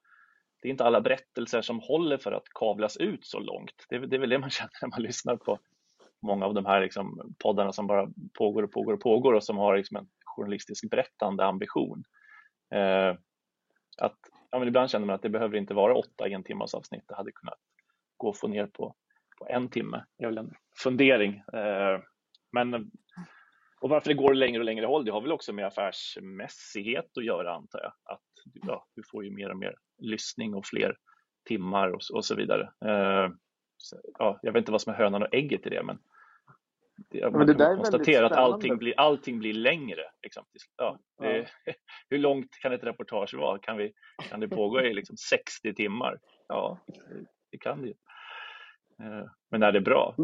det 0.62 0.68
är 0.68 0.72
inte 0.72 0.86
alla 0.86 1.02
berättelser 1.02 1.62
som 1.62 1.80
håller 1.80 2.18
för 2.18 2.32
att 2.32 2.50
kavlas 2.54 2.98
ut 2.98 3.26
så 3.26 3.40
långt. 3.40 3.86
Det, 3.90 4.00
det 4.00 4.16
är 4.16 4.20
väl 4.20 4.30
det 4.30 4.40
man 4.40 4.50
känner 4.50 4.72
när 4.82 4.90
man 4.90 5.02
lyssnar 5.02 5.38
på 5.38 5.60
många 6.22 6.46
av 6.46 6.54
de 6.54 6.66
här 6.66 6.82
liksom 6.82 7.36
poddarna 7.44 7.72
som 7.72 7.88
bara 7.88 8.10
pågår 8.34 8.64
och 8.64 8.72
pågår 8.72 8.94
och 8.94 9.02
pågår 9.02 9.34
och 9.34 9.44
som 9.44 9.58
har 9.58 9.78
liksom 9.78 9.98
en 9.98 10.08
journalistisk 10.36 10.90
berättande 10.90 11.46
ambition. 11.46 12.04
Eh, 12.76 13.16
att, 13.98 14.18
ja, 14.52 14.60
men 14.60 14.68
ibland 14.68 14.90
känner 14.90 15.06
man 15.06 15.16
att 15.16 15.22
det 15.22 15.30
behöver 15.30 15.58
inte 15.58 15.74
vara 15.74 15.96
åtta 15.96 16.28
en 16.28 16.44
timmars 16.44 16.74
avsnitt. 16.74 17.04
Det 17.08 17.16
hade 17.16 17.32
kunnat 17.32 17.60
gå 18.18 18.30
att 18.30 18.40
få 18.40 18.48
ner 18.48 18.66
på, 18.66 18.96
på 19.38 19.48
en 19.50 19.70
timme. 19.70 20.06
Det 20.18 20.24
är 20.24 20.28
väl 20.28 20.38
en 20.38 20.54
fundering. 20.78 21.44
Eh, 21.54 22.00
men, 22.52 22.92
och 23.82 23.90
varför 23.90 24.10
det 24.10 24.14
går 24.14 24.34
längre 24.34 24.60
och 24.60 24.66
längre 24.66 24.86
håll, 24.86 25.06
det 25.06 25.12
har 25.12 25.22
väl 25.22 25.32
också 25.32 25.54
med 25.54 25.66
affärsmässighet 25.66 27.18
att 27.18 27.26
göra 27.26 27.56
antar 27.56 27.80
jag. 27.80 27.94
Att 28.14 28.22
ja, 28.54 28.88
du 28.96 29.04
får 29.12 29.26
ju 29.26 29.32
mer 29.32 29.50
och 29.50 29.58
mer 29.58 29.76
lyssning 29.98 30.54
och 30.56 30.66
fler 30.66 30.96
timmar 31.46 31.90
och, 31.90 32.02
och 32.14 32.26
så 32.26 32.36
vidare. 32.36 32.62
Eh, 32.86 33.30
så, 33.78 33.98
ja, 34.20 34.40
jag 34.42 34.54
vet 34.54 34.62
inte 34.62 34.72
vad 34.72 34.82
som 34.82 34.94
är 34.94 34.98
hönan 34.98 35.24
och 35.24 35.34
ägget 35.34 35.68
i 35.68 35.70
det, 35.70 35.84
men 35.84 36.00
det, 37.10 37.32
man 37.32 37.48
det 37.48 37.56
kan 37.56 37.78
konstatera 37.78 38.26
att 38.26 38.32
allting 38.32 38.78
blir, 38.78 38.94
allting 38.98 39.40
blir 39.40 39.54
längre. 39.54 40.02
Liksom. 40.24 40.44
Ja, 40.78 41.00
det, 41.20 41.38
ja. 41.38 41.74
hur 42.10 42.18
långt 42.18 42.50
kan 42.62 42.74
ett 42.74 42.84
reportage 42.84 43.34
vara? 43.34 43.60
Kan, 43.60 43.78
vi, 43.78 43.94
kan 44.30 44.40
det 44.40 44.48
pågå 44.48 44.82
i 44.82 44.94
liksom 44.94 45.18
60 45.18 45.74
timmar? 45.74 46.20
Ja, 46.48 46.80
det 47.52 47.58
kan 47.58 47.82
det 47.82 47.88
ju. 47.88 47.94
Eh, 49.00 49.26
men 49.52 49.64
är 49.64 49.72
det 49.72 49.82
bra 49.82 50.16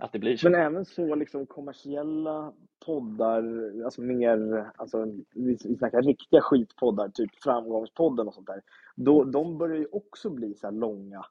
att 0.00 0.12
det 0.12 0.18
blir 0.18 0.36
så? 0.36 0.50
Men 0.50 0.60
även 0.60 0.84
så 0.84 1.14
liksom 1.14 1.46
kommersiella 1.46 2.52
poddar, 2.86 3.72
alltså 3.84 4.02
mer, 4.02 4.70
alltså, 4.76 5.04
vi, 5.34 5.58
vi 5.64 5.76
snackar 5.76 6.02
riktiga 6.02 6.40
skitpoddar, 6.40 7.08
typ 7.08 7.30
Framgångspodden 7.42 8.28
och 8.28 8.34
sånt 8.34 8.46
där. 8.46 8.62
Då, 8.96 9.24
de 9.24 9.58
börjar 9.58 9.76
ju 9.76 9.86
också 9.92 10.30
bli 10.30 10.54
så 10.54 10.66
här 10.66 10.74
långa. 10.74 11.24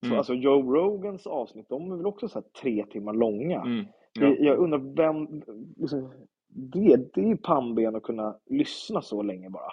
Så, 0.00 0.06
mm. 0.06 0.18
Alltså 0.18 0.34
Joe 0.34 0.74
Rogans 0.74 1.26
avsnitt, 1.26 1.68
de 1.68 1.92
är 1.92 1.96
väl 1.96 2.06
också 2.06 2.28
så 2.28 2.42
tre 2.62 2.84
timmar 2.90 3.12
långa. 3.12 3.60
Mm. 3.60 3.86
Ja. 4.20 4.36
Jag 4.38 4.58
undrar 4.58 4.96
vem, 4.96 5.42
liksom, 5.76 6.12
det, 6.48 6.96
det 7.14 7.20
är 7.20 7.28
ju 7.28 7.36
pannben 7.36 7.96
att 7.96 8.02
kunna 8.02 8.36
lyssna 8.50 9.02
så 9.02 9.22
länge 9.22 9.50
bara. 9.50 9.72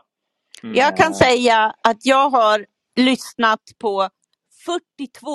Mm. 0.64 0.76
Jag 0.76 0.98
kan 0.98 1.14
säga 1.14 1.76
att 1.84 2.06
jag 2.06 2.30
har 2.30 2.66
lyssnat 2.96 3.62
på 3.80 4.10
42 4.66 5.28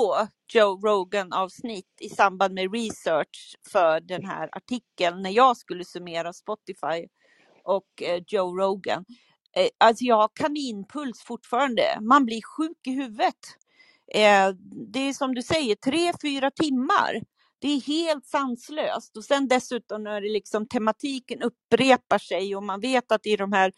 Joe 0.55 0.81
Rogan 0.83 1.33
avsnitt 1.33 1.97
i 2.01 2.09
samband 2.09 2.55
med 2.55 2.75
research 2.75 3.57
för 3.73 4.01
den 4.01 4.25
här 4.25 4.49
artikeln 4.53 5.23
när 5.23 5.31
jag 5.31 5.57
skulle 5.57 5.85
summera 5.85 6.33
Spotify 6.33 7.09
och 7.65 8.03
eh, 8.03 8.23
Joe 8.27 8.59
Rogan. 8.59 9.05
Eh, 9.57 9.69
alltså 9.79 10.05
jag 10.05 10.17
har 10.17 10.31
kaninpuls 10.35 11.23
fortfarande. 11.23 11.83
Man 12.01 12.25
blir 12.25 12.43
sjuk 12.43 12.87
i 12.87 12.91
huvudet. 12.91 13.35
Eh, 14.15 14.49
det 14.93 14.99
är 15.09 15.13
som 15.13 15.35
du 15.35 15.43
säger, 15.43 15.75
tre, 15.75 16.13
fyra 16.23 16.51
timmar. 16.51 17.23
Det 17.61 17.69
är 17.69 17.81
helt 17.81 18.27
sanslöst 18.27 19.17
och 19.17 19.25
sen 19.25 19.49
dessutom 19.49 20.05
när 20.05 20.21
det 20.21 20.29
liksom 20.29 20.69
tematiken 20.69 21.43
upprepar 21.43 22.19
sig 22.19 22.57
och 22.57 22.63
man 22.63 22.81
vet 22.81 23.13
att 23.13 23.27
i 23.27 23.37
de 23.37 23.53
här 23.53 23.73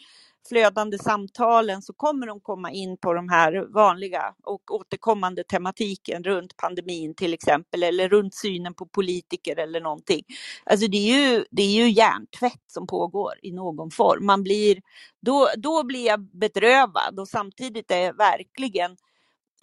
flödande 0.49 0.99
samtalen 0.99 1.83
så 1.83 1.93
kommer 1.93 2.27
de 2.27 2.40
komma 2.40 2.73
in 2.73 2.97
på 2.97 3.12
de 3.14 3.29
här 3.29 3.75
vanliga 3.75 4.35
och 4.45 4.75
återkommande 4.75 5.45
tematiken 5.45 6.25
runt 6.25 6.57
pandemin 6.57 7.14
till 7.14 7.35
exempel 7.35 7.83
eller 7.83 8.09
runt 8.09 8.35
synen 8.35 8.75
på 8.75 8.87
politiker 8.87 9.59
eller 9.59 9.81
någonting. 9.81 10.25
Alltså 10.64 10.87
det 10.87 10.97
är 10.97 11.33
ju, 11.33 11.45
det 11.51 11.62
är 11.62 11.85
ju 11.85 11.90
hjärntvätt 11.90 12.64
som 12.66 12.87
pågår 12.87 13.33
i 13.43 13.53
någon 13.53 13.90
form. 13.90 14.27
Man 14.27 14.43
blir, 14.43 14.81
då, 15.23 15.49
då 15.57 15.85
blir 15.85 16.07
jag 16.07 16.21
bedrövad 16.21 17.21
och 17.21 17.29
samtidigt 17.29 17.90
är 17.90 18.12
verkligen 18.12 18.97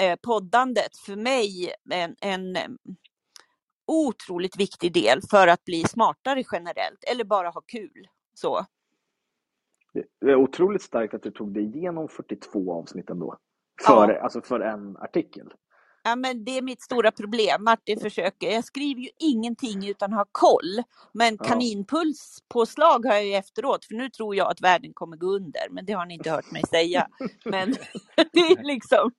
eh, 0.01 0.15
poddandet 0.15 0.97
för 1.05 1.15
mig 1.15 1.73
en, 1.91 2.15
en 2.21 2.57
otroligt 3.87 4.59
viktig 4.59 4.93
del 4.93 5.21
för 5.21 5.47
att 5.47 5.63
bli 5.63 5.83
smartare 5.83 6.43
generellt 6.51 7.03
eller 7.11 7.23
bara 7.23 7.49
ha 7.49 7.61
kul. 7.61 8.07
Så. 8.33 8.65
Det 10.21 10.31
är 10.31 10.35
otroligt 10.35 10.81
starkt 10.81 11.13
att 11.13 11.23
du 11.23 11.31
tog 11.31 11.53
dig 11.53 11.63
igenom 11.63 12.07
42 12.07 12.73
avsnitt 12.73 13.09
ändå. 13.09 13.37
För, 13.85 14.13
ja. 14.13 14.21
alltså 14.21 14.41
för 14.41 14.59
en 14.59 14.97
artikel. 14.97 15.53
Ja, 16.07 16.15
men 16.15 16.45
det 16.45 16.57
är 16.57 16.61
mitt 16.61 16.81
stora 16.81 17.11
problem. 17.11 17.63
Martin 17.63 17.99
försöker. 17.99 18.51
Jag 18.51 18.63
skriver 18.63 19.01
ju 19.01 19.09
ingenting 19.19 19.89
utan 19.89 20.13
har 20.13 20.25
koll. 20.31 20.83
Men 21.11 21.37
kaninpulspåslag 21.37 23.05
har 23.05 23.13
jag 23.13 23.25
ju 23.25 23.33
efteråt, 23.33 23.85
för 23.85 23.93
nu 23.93 24.09
tror 24.09 24.35
jag 24.35 24.51
att 24.51 24.61
världen 24.61 24.93
kommer 24.93 25.17
gå 25.17 25.27
under. 25.27 25.69
Men 25.69 25.85
det 25.85 25.93
har 25.93 26.05
ni 26.05 26.13
inte 26.13 26.31
hört 26.31 26.51
mig 26.51 26.63
säga. 26.69 27.07
Men 27.45 27.71
det 28.33 28.39
är 28.39 28.63
liksom 28.63 29.11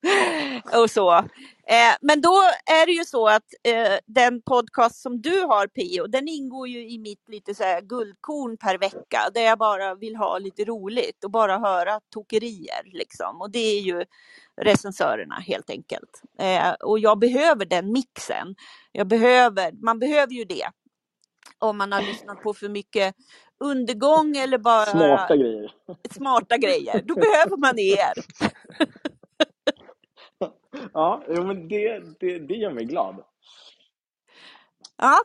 och 0.83 0.91
så. 0.91 1.25
Eh, 1.71 1.97
men 2.01 2.21
då 2.21 2.35
är 2.67 2.87
det 2.87 2.93
ju 2.93 3.05
så 3.05 3.29
att 3.29 3.45
eh, 3.63 3.99
den 4.07 4.43
podcast 4.43 5.03
som 5.03 5.21
du 5.21 5.41
har 5.41 5.67
Pio, 5.67 6.07
den 6.07 6.29
ingår 6.29 6.69
ju 6.69 6.91
i 6.91 6.99
mitt 6.99 7.29
lite 7.29 7.55
så 7.55 7.63
här 7.65 7.81
guldkorn 7.81 8.57
per 8.57 8.79
vecka, 8.79 9.21
där 9.35 9.41
jag 9.41 9.59
bara 9.59 9.95
vill 9.95 10.17
ha 10.17 10.39
lite 10.39 10.65
roligt 10.65 11.25
och 11.25 11.31
bara 11.31 11.59
höra 11.59 12.01
tokerier 12.15 12.83
liksom. 12.85 13.41
Och 13.41 13.51
det 13.51 13.59
är 13.59 13.81
ju 13.81 14.05
recensörerna 14.61 15.35
helt 15.35 15.71
enkelt. 15.71 16.23
Eh, 16.39 16.73
och 16.73 16.99
jag 16.99 17.19
behöver 17.19 17.65
den 17.65 17.93
mixen. 17.93 18.55
Jag 18.93 19.07
behöver, 19.07 19.73
man 19.73 19.99
behöver 19.99 20.33
ju 20.33 20.45
det. 20.45 20.67
Om 21.59 21.79
man 21.79 21.93
har 21.93 22.03
lyssnat 22.03 22.43
på 22.43 22.55
för 22.55 22.69
mycket 22.69 23.15
undergång 23.65 24.37
eller 24.37 24.59
bara 24.59 24.87
smarta 24.87 25.37
grejer. 25.37 25.73
Smarta 26.11 26.57
grejer. 26.57 27.03
Då 27.05 27.15
behöver 27.15 27.57
man 27.57 27.79
er. 27.79 28.13
ja, 30.93 31.23
men 31.29 31.69
det, 31.69 32.03
det, 32.21 32.39
det 32.39 32.55
gör 32.55 32.73
mig 32.73 32.85
glad. 32.85 33.25
Ja. 34.97 35.19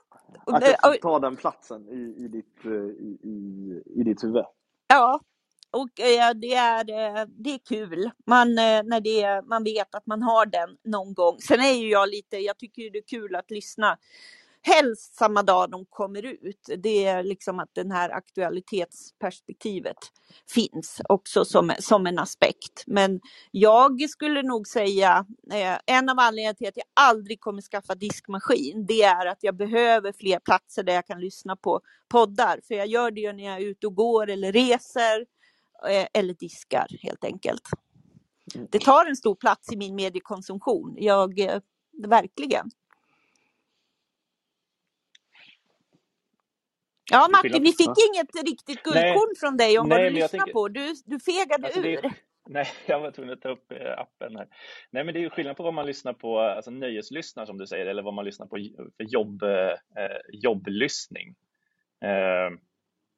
Att 0.45 0.67
jag 0.82 1.01
ta 1.01 1.19
den 1.19 1.36
platsen 1.36 1.89
i, 1.89 2.23
i, 2.23 2.27
ditt, 2.27 2.65
i, 2.99 3.29
i, 3.29 3.84
i 3.86 4.03
ditt 4.03 4.23
huvud. 4.23 4.45
Ja, 4.88 5.21
och 5.73 5.99
eh, 5.99 6.34
det, 6.34 6.53
är, 6.53 6.89
eh, 6.89 7.25
det 7.27 7.53
är 7.53 7.60
kul 7.67 8.12
man, 8.25 8.49
eh, 8.49 8.84
när 8.84 8.99
det, 8.99 9.47
man 9.47 9.63
vet 9.63 9.95
att 9.95 10.06
man 10.06 10.21
har 10.21 10.45
den 10.45 10.77
någon 10.84 11.13
gång. 11.13 11.39
Sen 11.39 11.60
är 11.60 11.73
ju 11.73 11.89
jag 11.89 12.10
lite, 12.10 12.38
jag 12.38 12.58
tycker 12.58 12.89
det 12.89 12.97
är 12.97 13.08
kul 13.08 13.36
att 13.36 13.51
lyssna 13.51 13.97
helst 14.63 15.15
samma 15.15 15.43
dag 15.43 15.71
de 15.71 15.86
kommer 15.89 16.26
ut. 16.26 16.69
Det 16.78 17.06
är 17.06 17.23
liksom 17.23 17.60
att 17.60 17.69
den 17.73 17.91
här 17.91 18.10
aktualitetsperspektivet 18.10 19.97
finns 20.54 21.02
också 21.10 21.45
som, 21.45 21.73
som 21.80 22.08
en 22.08 22.19
aspekt. 22.19 22.84
Men 22.88 23.21
jag 23.52 24.10
skulle 24.10 24.41
nog 24.43 24.67
säga 24.67 25.26
eh, 25.54 25.78
en 25.86 26.10
av 26.10 26.19
anledningarna 26.19 26.54
till 26.54 26.67
att 26.67 26.78
jag 26.78 26.86
aldrig 26.93 27.39
kommer 27.39 27.62
skaffa 27.62 27.95
diskmaskin, 27.95 28.86
det 28.86 29.04
är 29.04 29.26
att 29.26 29.39
jag 29.41 29.56
behöver 29.56 30.12
fler 30.12 30.39
platser 30.39 30.84
där 30.84 30.93
jag 30.93 31.08
kan 31.08 31.19
lyssna 31.19 31.56
på 31.56 31.82
poddar. 32.10 32.60
För 32.67 32.76
jag 32.76 32.88
gör 32.88 33.12
det 33.12 33.21
ju 33.21 33.34
när 33.34 33.43
jag 33.43 33.56
är 33.56 33.65
ute 33.65 33.88
och 33.88 33.95
går 33.95 34.30
eller 34.30 34.52
reser 34.52 35.26
eh, 35.89 36.08
eller 36.13 36.34
diskar 36.34 36.88
helt 37.02 37.23
enkelt. 37.23 37.63
Mm. 38.56 38.67
Det 38.71 38.80
tar 38.80 39.06
en 39.06 39.15
stor 39.15 39.36
plats 39.36 39.71
i 39.71 39.78
min 39.78 39.95
mediekonsumtion. 39.95 40.95
Jag, 40.97 41.39
eh, 41.39 41.60
verkligen. 42.08 42.69
Ja, 47.12 47.26
Det 47.28 47.32
Martin, 47.32 47.63
vi 47.63 47.72
fick 47.72 47.88
Ja. 47.88 47.96
inget 48.13 48.36
riktigt 48.48 48.84
guldkorn 48.84 49.36
från 49.39 49.58
dig 49.58 49.80
om 49.80 49.89
Nej, 49.89 49.98
vad 50.04 50.06
du 50.12 50.16
lyssnar 50.16 50.28
tänker- 50.39 50.54
på. 50.54 50.68
Du, 50.68 50.94
du 51.06 51.20
fegade 51.20 51.66
Alltså, 51.66 51.82
det 51.82 51.89
ur. 51.94 52.06
är, 52.06 52.12
nej, 52.50 52.68
jag 52.86 53.00
var 53.00 53.12
tvungen 53.12 53.34
att 53.34 53.42
ta 53.42 53.50
upp 53.50 53.72
eh, 53.72 54.00
appen 54.00 54.36
här. 54.36 54.48
Nej, 54.92 55.04
men 55.04 55.13
det 55.13 55.20
är 55.20 55.22
ju 55.22 55.30
skillnad 55.30 55.58
på 55.58 55.63
vad 55.63 55.74
man 55.74 55.86
lyssnar 55.86 56.13
på, 56.13 56.39
alltså 56.39 56.72
nöjeslyssnar 56.72 57.46
som 57.46 57.58
du 57.58 57.68
säger, 57.68 57.86
eller 57.86 58.04
vad 58.04 58.13
man 58.13 58.26
lyssnar 58.26 58.46
på 58.48 58.56
för 58.98 59.04
jobb, 59.04 59.44
eh, 59.44 59.74
jobblyssning. 60.34 61.36
Eh, 62.04 62.50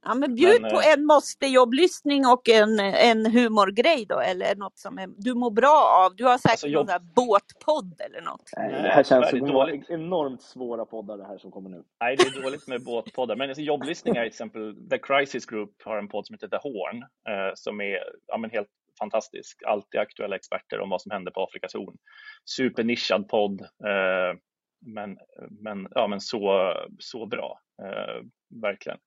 Ja, 0.08 0.13
men 0.15 0.36
bjud 0.36 0.62
Men, 0.62 0.72
på 0.72 0.80
eh, 0.80 0.94
en 0.94 1.06
måste-jobblyssning 1.06 2.26
och 2.26 2.50
en, 2.50 2.80
en 2.80 3.26
humorgrej 3.32 4.06
då, 4.10 4.20
eller 4.20 4.56
något 4.56 4.78
som 4.78 4.98
är, 4.98 5.08
du 5.18 5.34
mår 5.34 5.52
bra 5.52 6.06
av. 6.06 6.15
Du 6.15 6.24
har 6.24 6.38
säkert 6.38 6.52
Alltså, 6.52 6.68
jobb- 6.68 6.88
någon 6.88 6.94
där 6.94 7.00
båtpodd 7.15 8.02
eller 8.02 8.22
något. 8.22 8.50
Nej, 8.58 8.72
det 8.72 8.89
här 8.89 9.04
känns 9.04 9.30
som 9.30 9.39
det 9.39 9.46
är 9.50 9.54
vara 9.54 9.65
dåligt. 9.65 9.89
enormt 9.89 10.41
svåra 10.41 10.86
poddar 10.86 11.18
det 11.18 11.26
här 11.26 11.38
som 11.38 11.52
kommer 11.52 11.70
nu. 11.70 11.84
Nej, 12.02 12.15
det 12.15 12.24
är 12.24 12.41
dåligt 12.44 12.68
med 12.68 12.84
båtpoddar. 12.84 13.36
Men 13.36 13.50
alltså, 13.50 13.62
jobblyssning 13.62 14.15
är 14.15 14.22
till 14.22 14.28
exempel 14.28 14.89
The 14.89 14.98
Crisis 14.98 15.46
Group 15.46 15.72
har 15.86 15.98
en 15.98 16.08
podd 16.08 16.26
som 16.26 16.34
heter 16.34 16.48
The 16.48 16.58
Horn 16.58 16.98
eh, 17.02 17.52
som 17.56 17.82
är 17.82 18.00
ja, 18.28 18.38
men 18.38 18.50
helt 18.50 18.70
fantastisk. 19.00 19.63
Alltid 19.65 20.00
aktuella 20.00 20.36
experter 20.36 20.80
om 20.80 20.89
vad 20.89 21.02
som 21.02 21.12
händer 21.12 21.32
på 21.32 21.44
Afrikas 21.44 21.74
horn. 21.74 21.98
Supernischad 22.46 23.28
podd, 23.28 23.62
eh, 23.62 24.38
men, 24.86 25.18
men, 25.62 25.88
ja, 25.91 26.08
men 26.08 26.22
så, 26.22 26.74
så 27.00 27.26
bra. 27.26 27.60
Eh, 27.84 28.24
verkligen. 28.62 28.98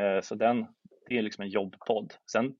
Eh, 0.00 0.20
så 0.20 0.34
den, 0.34 0.66
det 1.08 1.18
är 1.18 1.22
liksom 1.22 1.42
en 1.42 1.50
jobbpodd. 1.50 2.14
Sen, 2.32 2.54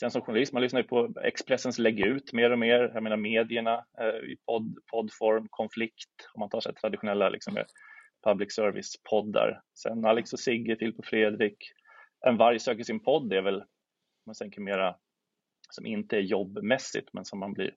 sen 0.00 0.10
som 0.10 0.22
journalist, 0.22 0.52
man 0.52 0.62
lyssnar 0.62 0.80
ju 0.80 0.86
på 0.86 1.12
Expressens 1.24 1.78
Lägg 1.78 2.00
ut 2.00 2.32
mer 2.32 2.50
och 2.50 2.58
mer. 2.58 2.90
Jag 2.94 3.02
menar 3.02 3.16
medierna 3.16 3.84
eh, 4.00 4.30
i 4.30 4.36
podd, 4.46 4.78
poddform, 4.90 5.46
konflikt, 5.50 6.28
om 6.34 6.40
man 6.40 6.48
tar 6.48 6.60
sig 6.60 6.74
traditionella 6.74 7.28
liksom, 7.28 7.64
public 8.24 8.54
service-poddar. 8.54 9.60
Sen 9.74 10.04
Alex 10.04 10.32
och 10.32 10.40
Sigge, 10.40 10.76
Filip 10.76 10.98
och 10.98 11.06
Fredrik. 11.06 11.56
En 12.26 12.36
varg 12.36 12.58
söker 12.58 12.84
sin 12.84 13.00
podd 13.00 13.32
är 13.32 13.42
väl, 13.42 13.64
man 14.26 14.34
tänker 14.34 14.60
mera, 14.60 14.96
som 15.70 15.86
inte 15.86 16.16
är 16.16 16.20
jobbmässigt, 16.20 17.08
men 17.12 17.24
som 17.24 17.38
man 17.38 17.52
blir, 17.52 17.74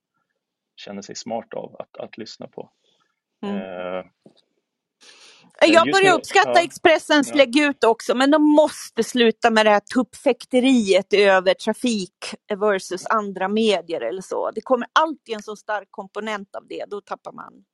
känner 0.75 1.01
sig 1.01 1.15
smart 1.15 1.53
av 1.53 1.75
att, 1.79 1.97
att 1.97 2.17
lyssna 2.17 2.47
på. 2.47 2.71
Mm. 3.41 3.55
Eh, 3.55 4.05
Jag 5.61 5.91
börjar 5.91 6.13
uppskatta 6.17 6.51
ja. 6.55 6.61
Expressens 6.63 7.29
Ja. 7.29 7.35
lägg 7.35 7.59
ut 7.59 7.83
också, 7.83 8.15
men 8.15 8.31
de 8.31 8.41
måste 8.55 9.03
sluta 9.03 9.49
med 9.51 9.65
det 9.65 9.69
här 9.69 9.79
tuppfäkteriet 9.79 11.13
över 11.13 11.53
trafik 11.53 12.15
versus 12.59 13.05
andra 13.05 13.47
medier 13.47 14.01
eller 14.01 14.21
så. 14.21 14.51
Det 14.51 14.61
kommer 14.61 14.87
alltid 14.93 15.35
en 15.35 15.43
så 15.43 15.55
stark 15.55 15.87
komponent 15.91 16.55
av 16.55 16.67
det, 16.67 16.85
då 16.87 17.01
tappar 17.01 17.31
man 17.31 17.65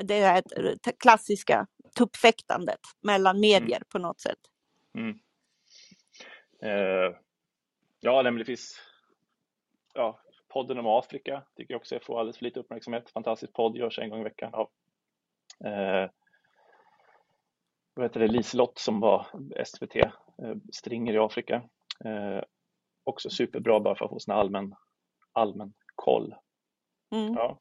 det 0.00 0.20
här 0.20 0.42
t- 0.84 0.92
klassiska 0.98 1.66
tuppfäktandet 1.98 2.80
mellan 3.02 3.40
medier 3.40 3.82
på 3.88 3.98
något 3.98 4.20
sätt. 4.20 4.38
Mm. 4.98 5.18
Eh, 6.62 7.16
ja, 8.00 8.22
men 8.22 8.36
det 8.36 8.44
finns 8.44 8.80
ja, 9.94 10.20
podden 10.48 10.78
om 10.78 10.86
Afrika 10.86 11.42
tycker 11.56 11.74
jag 11.74 11.80
också 11.80 11.98
får 12.02 12.20
alldeles 12.20 12.38
för 12.38 12.44
lite 12.44 12.60
uppmärksamhet. 12.60 13.10
Fantastisk 13.10 13.52
podd, 13.52 13.76
görs 13.76 13.98
en 13.98 14.10
gång 14.10 14.20
i 14.20 14.24
veckan 14.24 14.54
av 14.54 14.68
eh, 15.64 16.10
vad 17.94 18.04
heter 18.04 18.20
det, 18.20 18.26
Liselott 18.28 18.78
som 18.78 19.00
var 19.00 19.26
SVT, 19.64 19.96
eh, 19.96 20.10
Stringer 20.72 21.14
i 21.14 21.18
Afrika. 21.18 21.54
Eh, 22.04 22.42
också 23.04 23.30
superbra 23.30 23.80
bara 23.80 23.94
för 23.94 24.04
att 24.04 24.10
få 24.10 24.18
sån 24.20 24.34
allmän, 24.34 24.74
allmän 25.32 25.72
koll. 25.94 26.34
Mm. 27.14 27.34
Ja. 27.34 27.58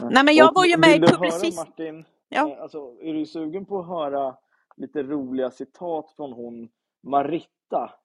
Nej, 0.00 0.24
men 0.24 0.34
jag 0.34 0.48
Och 0.48 0.54
var 0.54 0.64
ju 0.64 0.76
med 0.76 0.96
i 0.96 1.00
Publicist. 1.00 1.58
Martin, 1.58 2.04
Ja. 2.28 2.50
eh, 2.52 2.62
alltså, 2.62 2.96
är 3.02 3.14
du 3.14 3.26
sugen 3.26 3.66
på 3.66 3.78
att 3.80 3.86
höra 3.86 4.36
lite 4.76 5.02
roliga 5.02 5.50
citat 5.50 6.12
från 6.16 6.32
hon 6.32 6.68
Maritta 7.02 7.57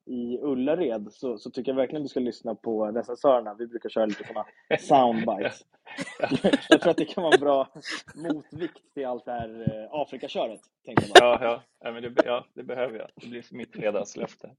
i 0.05 0.37
Ullared 0.37 1.07
så, 1.11 1.37
så 1.37 1.49
tycker 1.49 1.71
jag 1.71 1.75
verkligen 1.75 2.03
du 2.03 2.09
ska 2.09 2.19
lyssna 2.19 2.55
på 2.55 2.85
recensörerna. 2.85 3.53
Vi 3.53 3.67
brukar 3.67 3.89
köra 3.89 4.05
lite 4.05 4.23
sådana 4.27 4.45
soundbites. 4.79 5.61
jag 6.69 6.81
tror 6.81 6.91
att 6.91 6.97
det 6.97 7.05
kan 7.05 7.23
vara 7.23 7.33
en 7.33 7.39
bra 7.39 7.67
motvikt 8.15 8.93
till 8.93 9.05
allt 9.05 9.25
det 9.25 9.31
här 9.31 9.49
eh, 9.49 10.01
Afrikaköret. 10.01 10.61
Tänkte 10.85 11.05
jag 11.07 11.13
bara. 11.13 11.43
Ja, 11.43 11.51
ja, 11.51 11.63
ja, 11.79 11.91
men 11.91 12.03
det, 12.03 12.13
ja, 12.25 12.45
det 12.53 12.63
behöver 12.63 12.97
jag. 12.97 13.09
Det 13.15 13.27
blir 13.27 13.45
mitt 13.51 13.75
fredagslöfte. 13.75 14.49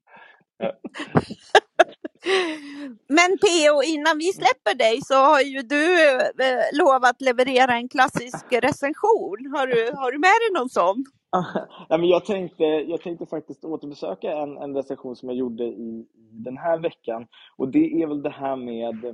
Men 3.08 3.38
PO, 3.38 3.82
innan 3.84 4.18
vi 4.18 4.32
släpper 4.32 4.74
dig 4.74 5.00
så 5.02 5.14
har 5.14 5.40
ju 5.40 5.62
du 5.62 6.10
eh, 6.18 6.62
lovat 6.72 7.20
leverera 7.20 7.74
en 7.74 7.88
klassisk 7.88 8.52
recension. 8.52 9.52
Har 9.54 9.66
du, 9.66 9.92
har 9.96 10.12
du 10.12 10.18
med 10.18 10.38
dig 10.42 10.50
någon 10.60 10.68
sån? 10.68 11.04
Ja, 11.88 11.99
men 11.99 12.09
jag, 12.09 12.25
tänkte, 12.25 12.64
jag 12.64 13.01
tänkte 13.01 13.27
faktiskt 13.27 13.64
återbesöka 13.64 14.33
en, 14.33 14.59
en 14.59 14.77
recension 14.77 15.16
som 15.16 15.29
jag 15.29 15.38
gjorde 15.38 15.64
i, 15.64 16.07
den 16.31 16.57
här 16.57 16.79
veckan. 16.79 17.27
Och 17.57 17.68
det 17.68 18.03
är 18.03 18.07
väl 18.07 18.23
det 18.23 18.31
här 18.31 18.57
med 18.57 19.05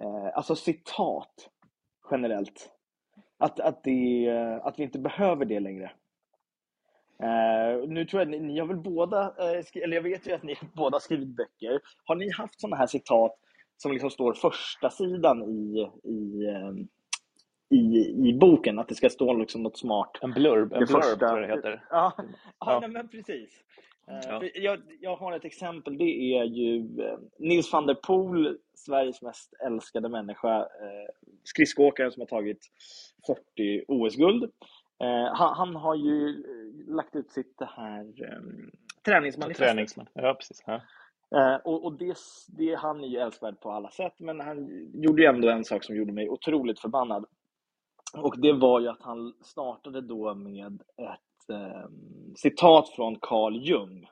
eh, 0.00 0.30
alltså 0.34 0.54
citat 0.56 1.50
generellt. 2.10 2.70
Att, 3.38 3.60
att, 3.60 3.84
det, 3.84 4.28
att 4.62 4.78
vi 4.78 4.82
inte 4.82 4.98
behöver 4.98 5.44
det 5.44 5.60
längre. 5.60 5.92
Eh, 7.22 7.88
nu 7.88 8.04
tror 8.04 8.22
jag 8.22 8.26
att 8.26 8.40
ni, 8.40 8.40
ni 8.40 8.60
har 8.60 8.66
väl 8.66 8.76
båda, 8.76 9.24
eh, 9.24 9.62
skri- 9.64 9.82
eller 9.82 9.96
jag 9.96 10.02
vet 10.02 10.26
ju 10.28 10.32
att 10.32 10.42
ni 10.42 10.56
båda 10.74 10.94
har 10.94 11.00
skrivit 11.00 11.36
böcker. 11.36 11.80
Har 12.04 12.14
ni 12.14 12.30
haft 12.30 12.60
sådana 12.60 12.76
här 12.76 12.86
citat 12.86 13.36
som 13.76 13.92
liksom 13.92 14.10
står 14.10 14.32
första 14.32 14.90
sidan 14.90 15.42
i, 15.42 15.90
i, 16.04 16.46
eh, 16.46 16.72
i, 17.70 17.78
i 18.28 18.32
boken? 18.40 18.78
Att 18.78 18.88
det 18.88 18.94
ska 18.94 19.08
stå 19.10 19.32
liksom 19.34 19.62
något 19.62 19.78
smart 19.78 20.18
En 20.22 20.30
blurb, 20.30 20.72
en 20.72 20.80
Det 20.80 20.86
blurb 20.86 21.02
första- 21.02 21.28
tror 21.28 21.40
jag 21.40 21.48
det 21.50 21.54
heter. 21.56 21.84
Ja, 21.90 22.12
ja, 22.18 22.24
Ja. 22.60 22.80
Nej, 22.80 22.88
men 22.90 23.08
precis. 23.08 23.64
Eh, 24.08 24.20
Ja. 24.28 24.42
Jag, 24.54 24.80
jag 25.00 25.16
har 25.16 25.32
ett 25.32 25.44
exempel. 25.44 25.98
Det 25.98 26.34
är 26.38 26.44
ju 26.44 26.76
eh, 27.02 27.18
Nils 27.38 27.72
van 27.72 27.86
der 27.86 27.94
Poel, 27.94 28.58
Sveriges 28.74 29.22
mest 29.22 29.54
älskade 29.66 30.08
människa. 30.08 30.58
eh, 30.60 31.08
Skridskoåkaren 31.44 32.12
som 32.12 32.20
har 32.20 32.26
tagit 32.26 32.66
40 33.26 33.84
OS-guld. 33.88 34.50
Han, 35.32 35.54
han 35.56 35.76
har 35.76 35.94
ju 35.94 36.42
lagt 36.88 37.16
ut 37.16 37.30
sitt 37.30 37.58
det 37.58 37.68
här 37.76 38.00
um, 38.00 38.70
träningsmanifestet. 39.06 39.66
Träningsman. 39.66 40.06
Ja, 40.12 40.34
precis. 40.34 40.64
Ja. 40.66 40.80
Och 41.64 41.84
och 41.84 41.92
det, 41.92 42.16
det, 42.58 42.74
han 42.74 43.04
är 43.04 43.08
ju 43.08 43.18
älskvärd 43.18 43.60
på 43.60 43.70
alla 43.70 43.90
sätt, 43.90 44.12
men 44.18 44.40
han 44.40 44.68
gjorde 44.94 45.22
ju 45.22 45.28
ändå 45.28 45.48
en 45.48 45.64
sak 45.64 45.84
som 45.84 45.96
gjorde 45.96 46.12
mig 46.12 46.28
otroligt 46.28 46.80
förbannad. 46.80 47.24
Och 48.18 48.40
det 48.40 48.52
var 48.52 48.80
ju 48.80 48.88
att 48.88 49.02
han 49.02 49.34
startade 49.42 50.00
då 50.00 50.34
med 50.34 50.82
ett 50.98 51.50
eh, 51.52 51.88
citat 52.36 52.88
från 52.88 53.16
Carl 53.20 53.56
Jung, 53.62 54.08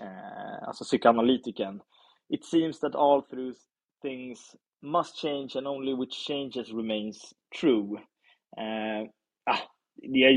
eh, 0.00 0.68
alltså 0.68 0.84
psykoanalytikern. 0.84 1.82
It 2.28 2.44
seems 2.44 2.80
that 2.80 2.94
all 2.94 3.22
through 3.22 3.54
things 4.02 4.56
must 4.82 5.22
change 5.22 5.48
and 5.56 5.66
only 5.68 5.94
which 5.94 6.26
changes 6.28 6.70
remains 6.72 7.34
true. 7.60 7.98
Eh, 8.58 9.08
ah, 9.50 9.58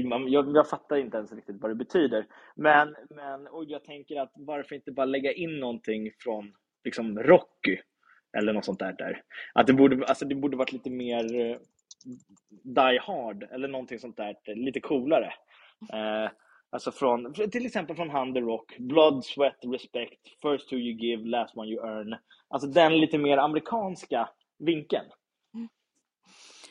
man- 0.10 0.32
jag, 0.32 0.56
jag 0.56 0.70
fattar 0.70 0.96
inte 0.98 1.18
ens 1.18 1.34
riktigt 1.34 1.62
vad 1.62 1.72
det 1.72 1.76
betyder. 1.76 2.28
Men, 2.56 2.96
men 3.10 3.48
och 3.48 3.66
jag 3.66 3.84
tänker 3.86 4.22
att 4.22 4.32
varför 4.36 4.76
inte 4.76 4.92
bara 4.92 5.06
lägga 5.06 5.34
in 5.34 5.60
någonting 5.60 6.12
från 6.20 6.54
liksom 6.84 7.20
Rocky 7.20 7.78
eller 8.38 8.54
något 8.54 8.66
sånt 8.66 8.80
där. 8.80 8.96
där. 8.98 9.22
Att 9.54 9.68
det 9.68 9.74
borde, 9.74 10.06
alltså 10.08 10.26
det 10.26 10.36
borde 10.36 10.58
varit 10.58 10.74
lite 10.74 10.90
mer 10.90 11.40
eh, 11.40 11.58
Die 12.64 13.00
Hard 13.02 13.44
eller 13.52 13.68
någonting 13.68 14.00
sånt 14.00 14.18
där, 14.18 14.36
lite 14.56 14.80
coolare. 14.80 15.34
Eh, 15.94 16.32
alltså 16.70 16.92
från, 16.92 17.34
till 17.34 17.66
exempel 17.66 17.96
från 17.96 18.10
Han 18.10 18.34
The 18.34 18.40
Rock, 18.42 18.78
Blood, 18.78 19.26
Sweat, 19.26 19.58
Respect, 19.74 20.22
First 20.42 20.70
Two 20.70 20.76
You 20.76 20.98
Give, 21.00 21.30
Last 21.30 21.58
One 21.58 21.68
You 21.72 21.86
Earn. 21.88 22.16
Alltså 22.50 22.68
den 22.68 22.98
lite 22.98 23.18
mer 23.18 23.38
amerikanska 23.38 24.30
vinkeln. 24.60 25.06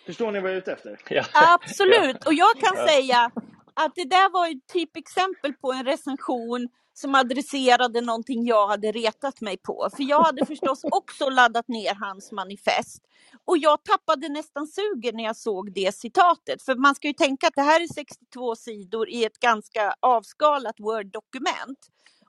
Förstår 0.06 0.32
ni 0.32 0.40
vad 0.40 0.50
jag 0.50 0.54
är 0.56 0.60
ute 0.60 0.72
efter? 0.72 0.98
Ja. 1.10 1.24
Absolut, 1.34 2.26
och 2.26 2.34
jag 2.34 2.56
kan 2.60 2.76
Ja. 2.76 2.86
säga 2.88 3.30
att 3.74 3.94
det 3.94 4.04
där 4.04 4.32
var 4.32 4.46
ett 4.50 4.66
typexempel 4.72 5.52
på 5.52 5.72
en 5.72 5.84
recension 5.84 6.68
som 6.98 7.14
adresserade 7.14 8.00
någonting 8.00 8.46
jag 8.46 8.68
hade 8.68 8.92
retat 8.92 9.40
mig 9.40 9.56
på. 9.56 9.88
För 9.96 10.02
jag 10.02 10.22
hade 10.22 10.46
förstås 10.46 10.84
också 10.84 11.30
laddat 11.30 11.68
ner 11.68 11.94
hans 11.94 12.32
manifest. 12.32 13.02
Och 13.44 13.58
jag 13.58 13.84
tappade 13.84 14.28
nästan 14.28 14.66
sugen 14.66 15.16
när 15.16 15.24
jag 15.24 15.36
såg 15.36 15.72
det 15.74 15.94
citatet. 15.96 16.62
För 16.62 16.74
man 16.76 16.94
ska 16.94 17.08
ju 17.08 17.14
tänka 17.14 17.46
att 17.48 17.54
det 17.56 17.62
här 17.62 17.80
är 17.82 17.86
62 17.94 18.56
sidor 18.56 19.08
i 19.10 19.24
ett 19.24 19.38
ganska 19.40 19.94
avskalat 20.00 20.80
Word-dokument. 20.80 21.78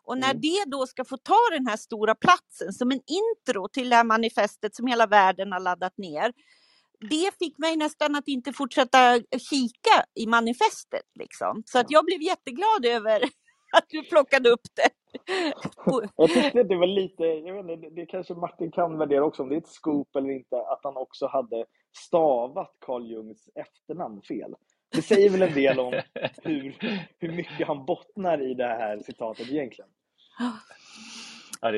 Och 0.03 0.17
när 0.17 0.29
Mm. 0.31 0.41
det 0.41 0.63
då 0.67 0.87
ska 0.87 1.05
få 1.05 1.17
ta 1.17 1.39
den 1.51 1.67
här 1.67 1.77
stora 1.77 2.15
platsen 2.15 2.73
som 2.73 2.91
en 2.91 3.01
intro 3.07 3.67
till 3.67 3.89
det 3.89 3.95
här 3.95 4.03
manifestet 4.03 4.75
som 4.75 4.87
hela 4.87 5.07
världen 5.07 5.51
har 5.51 5.59
laddat 5.59 5.97
ner. 5.97 6.33
Det 7.09 7.31
fick 7.39 7.57
mig 7.57 7.77
nästan 7.77 8.15
att 8.15 8.27
inte 8.27 8.53
fortsätta 8.53 9.19
kika 9.39 10.05
i 10.15 10.27
manifestet. 10.27 11.05
Liksom. 11.19 11.63
Så 11.65 11.79
att 11.79 11.91
jag 11.91 12.05
blev 12.05 12.21
jätteglad 12.21 12.85
över 12.85 13.23
att 13.77 13.85
du 13.89 14.03
plockade 14.03 14.49
upp 14.49 14.67
det. 14.75 14.89
Jag 16.17 16.33
tyckte 16.33 16.63
det 16.63 16.77
var 16.77 16.87
lite, 16.87 17.23
jag 17.23 17.53
vet 17.53 17.61
inte, 17.71 17.75
det- 17.89 17.95
det 18.01 18.05
kanske 18.05 18.33
Martin 18.33 18.71
kan 18.71 18.97
värdera 18.97 19.25
också, 19.25 19.43
om 19.43 19.49
det 19.49 19.55
är 19.55 19.61
ett 19.61 19.67
scoop 19.67 20.15
eller 20.15 20.29
inte, 20.31 20.57
att 20.57 20.79
han 20.83 20.97
också 20.97 21.27
hade 21.27 21.65
stavat 21.97 22.75
Carl 22.85 23.11
Jungs 23.11 23.49
efternamn 23.55 24.21
fel. 24.21 24.55
Det 24.95 25.01
säger 25.01 25.29
väl 25.29 25.41
en 25.41 25.53
del 25.53 25.79
om 25.79 26.01
hur, 26.43 26.77
hur 27.19 27.31
mycket 27.31 27.67
han 27.67 27.85
bottnar 27.85 28.51
i 28.51 28.53
det 28.53 28.67
här 28.67 28.99
citatet 28.99 29.49
egentligen. 29.49 29.89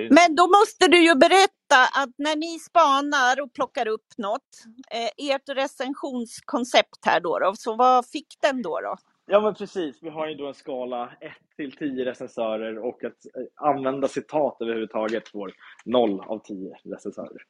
Men 0.10 0.36
då 0.36 0.48
måste 0.48 0.88
du 0.88 1.00
ju 1.06 1.16
berätta 1.16 1.80
att 2.04 2.10
när 2.18 2.36
ni 2.36 2.60
spanar 2.60 3.42
och 3.42 3.54
plockar 3.54 3.88
upp 3.88 4.08
något, 4.18 4.50
eh, 4.92 5.32
ert 5.32 5.50
recensionskoncept 5.50 7.06
här 7.06 7.20
då, 7.20 7.40
då, 7.40 7.54
så 7.56 7.76
vad 7.76 8.08
fick 8.10 8.28
den 8.42 8.62
då? 8.62 8.80
då? 8.82 8.98
Ja 9.32 9.42
men 9.42 9.54
precis, 9.54 9.98
vi 10.02 10.10
har 10.10 10.28
ju 10.28 10.36
då 10.36 10.48
en 10.48 10.54
skala 10.54 11.12
1 11.22 11.32
till 11.56 11.72
10 11.72 12.06
recensörer 12.06 12.78
och 12.78 13.04
att 13.04 13.26
eh, 13.26 13.68
använda 13.70 14.08
citat 14.08 14.58
överhuvudtaget 14.62 15.28
får 15.28 15.54
0 15.86 16.20
av 16.20 16.40
10 16.40 16.76
recensörer. 16.84 17.42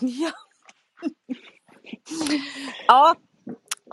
Ja. 0.00 0.32
ja, 2.86 3.14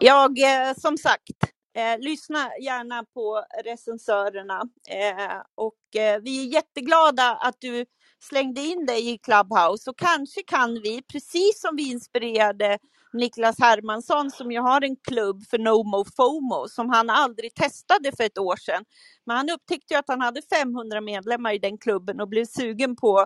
jag 0.01 0.39
eh, 0.39 0.73
som 0.77 0.97
sagt, 0.97 1.53
eh, 1.73 1.99
lyssna 1.99 2.51
gärna 2.61 3.05
på 3.13 3.43
recensörerna 3.63 4.61
eh, 4.89 5.41
och 5.55 6.01
eh, 6.01 6.21
vi 6.21 6.47
är 6.47 6.53
jätteglada 6.53 7.35
att 7.35 7.55
du 7.59 7.85
slängde 8.23 8.61
in 8.61 8.85
dig 8.85 9.09
i 9.13 9.17
Clubhouse 9.17 9.89
och 9.89 9.97
kanske 9.97 10.43
kan 10.47 10.73
vi, 10.83 11.01
precis 11.11 11.61
som 11.61 11.75
vi 11.75 11.91
inspirerade 11.91 12.77
Niklas 13.13 13.59
Hermansson 13.59 14.31
som 14.31 14.51
ju 14.51 14.59
har 14.59 14.81
en 14.83 14.95
klubb 14.95 15.43
för 15.49 15.57
NoMo 15.57 16.05
FOMO 16.17 16.67
som 16.67 16.89
han 16.89 17.09
aldrig 17.09 17.55
testade 17.55 18.11
för 18.17 18.23
ett 18.23 18.37
år 18.37 18.55
sedan. 18.55 18.85
Men 19.25 19.37
han 19.37 19.49
upptäckte 19.49 19.93
ju 19.93 19.97
att 19.97 20.07
han 20.07 20.21
hade 20.21 20.41
500 20.41 21.01
medlemmar 21.01 21.53
i 21.53 21.57
den 21.59 21.77
klubben 21.77 22.21
och 22.21 22.29
blev 22.29 22.45
sugen 22.45 22.95
på 22.95 23.25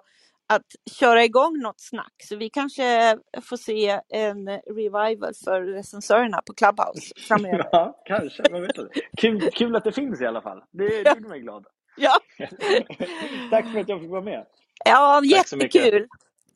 att 0.54 0.66
köra 1.00 1.24
igång 1.24 1.60
något 1.60 1.82
snack. 1.82 2.14
Så 2.24 2.36
vi 2.36 2.50
kanske 2.50 3.18
får 3.50 3.58
se 3.58 4.02
en 4.10 4.48
revival 4.50 5.34
för 5.44 5.62
recensörerna 5.62 6.42
på 6.48 6.54
Clubhouse 6.54 7.14
framöver. 7.28 7.70
Ja, 7.72 8.02
kanske. 8.06 8.44
Man 8.52 8.62
vet 8.62 8.78
inte. 8.78 9.02
Kul, 9.18 9.50
kul 9.54 9.76
att 9.76 9.84
det 9.84 9.92
finns 9.92 10.22
i 10.22 10.26
alla 10.26 10.42
fall. 10.42 10.64
Det, 10.72 10.98
gjorde 10.98 11.30
mig 11.30 11.40
glad. 11.40 11.66
Ja, 11.98 12.20
Tack 13.50 13.72
för 13.72 13.80
att 13.80 13.90
jag 13.90 14.02
fick 14.02 14.10
vara 14.10 14.22
med. 14.22 14.46
Ja 14.86 15.22
jättekul. 15.24 16.08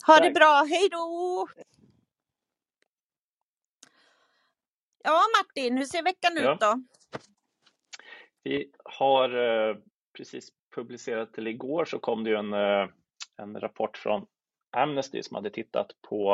Ha 0.07 0.15
det 0.19 0.23
Tack. 0.23 0.33
bra, 0.33 0.65
hej 0.69 0.89
då! 0.91 1.47
Ja, 5.03 5.21
Martin, 5.37 5.77
hur 5.77 5.85
ser 5.85 6.03
veckan 6.03 6.31
Ja. 6.35 6.53
ut 6.53 6.59
då? 6.59 6.83
Vi 8.43 8.71
har 8.83 9.29
eh, 9.69 9.75
precis 10.17 10.49
publicerat, 10.75 11.37
eller 11.37 11.51
igår 11.51 11.85
så 11.85 11.99
kom 11.99 12.23
det 12.23 12.29
ju 12.29 12.35
en, 12.35 12.53
eh, 12.53 12.87
en 13.37 13.59
rapport 13.59 13.97
från 13.97 14.25
Amnesty 14.71 15.23
som 15.23 15.35
hade 15.35 15.49
tittat 15.49 15.91
på 16.09 16.33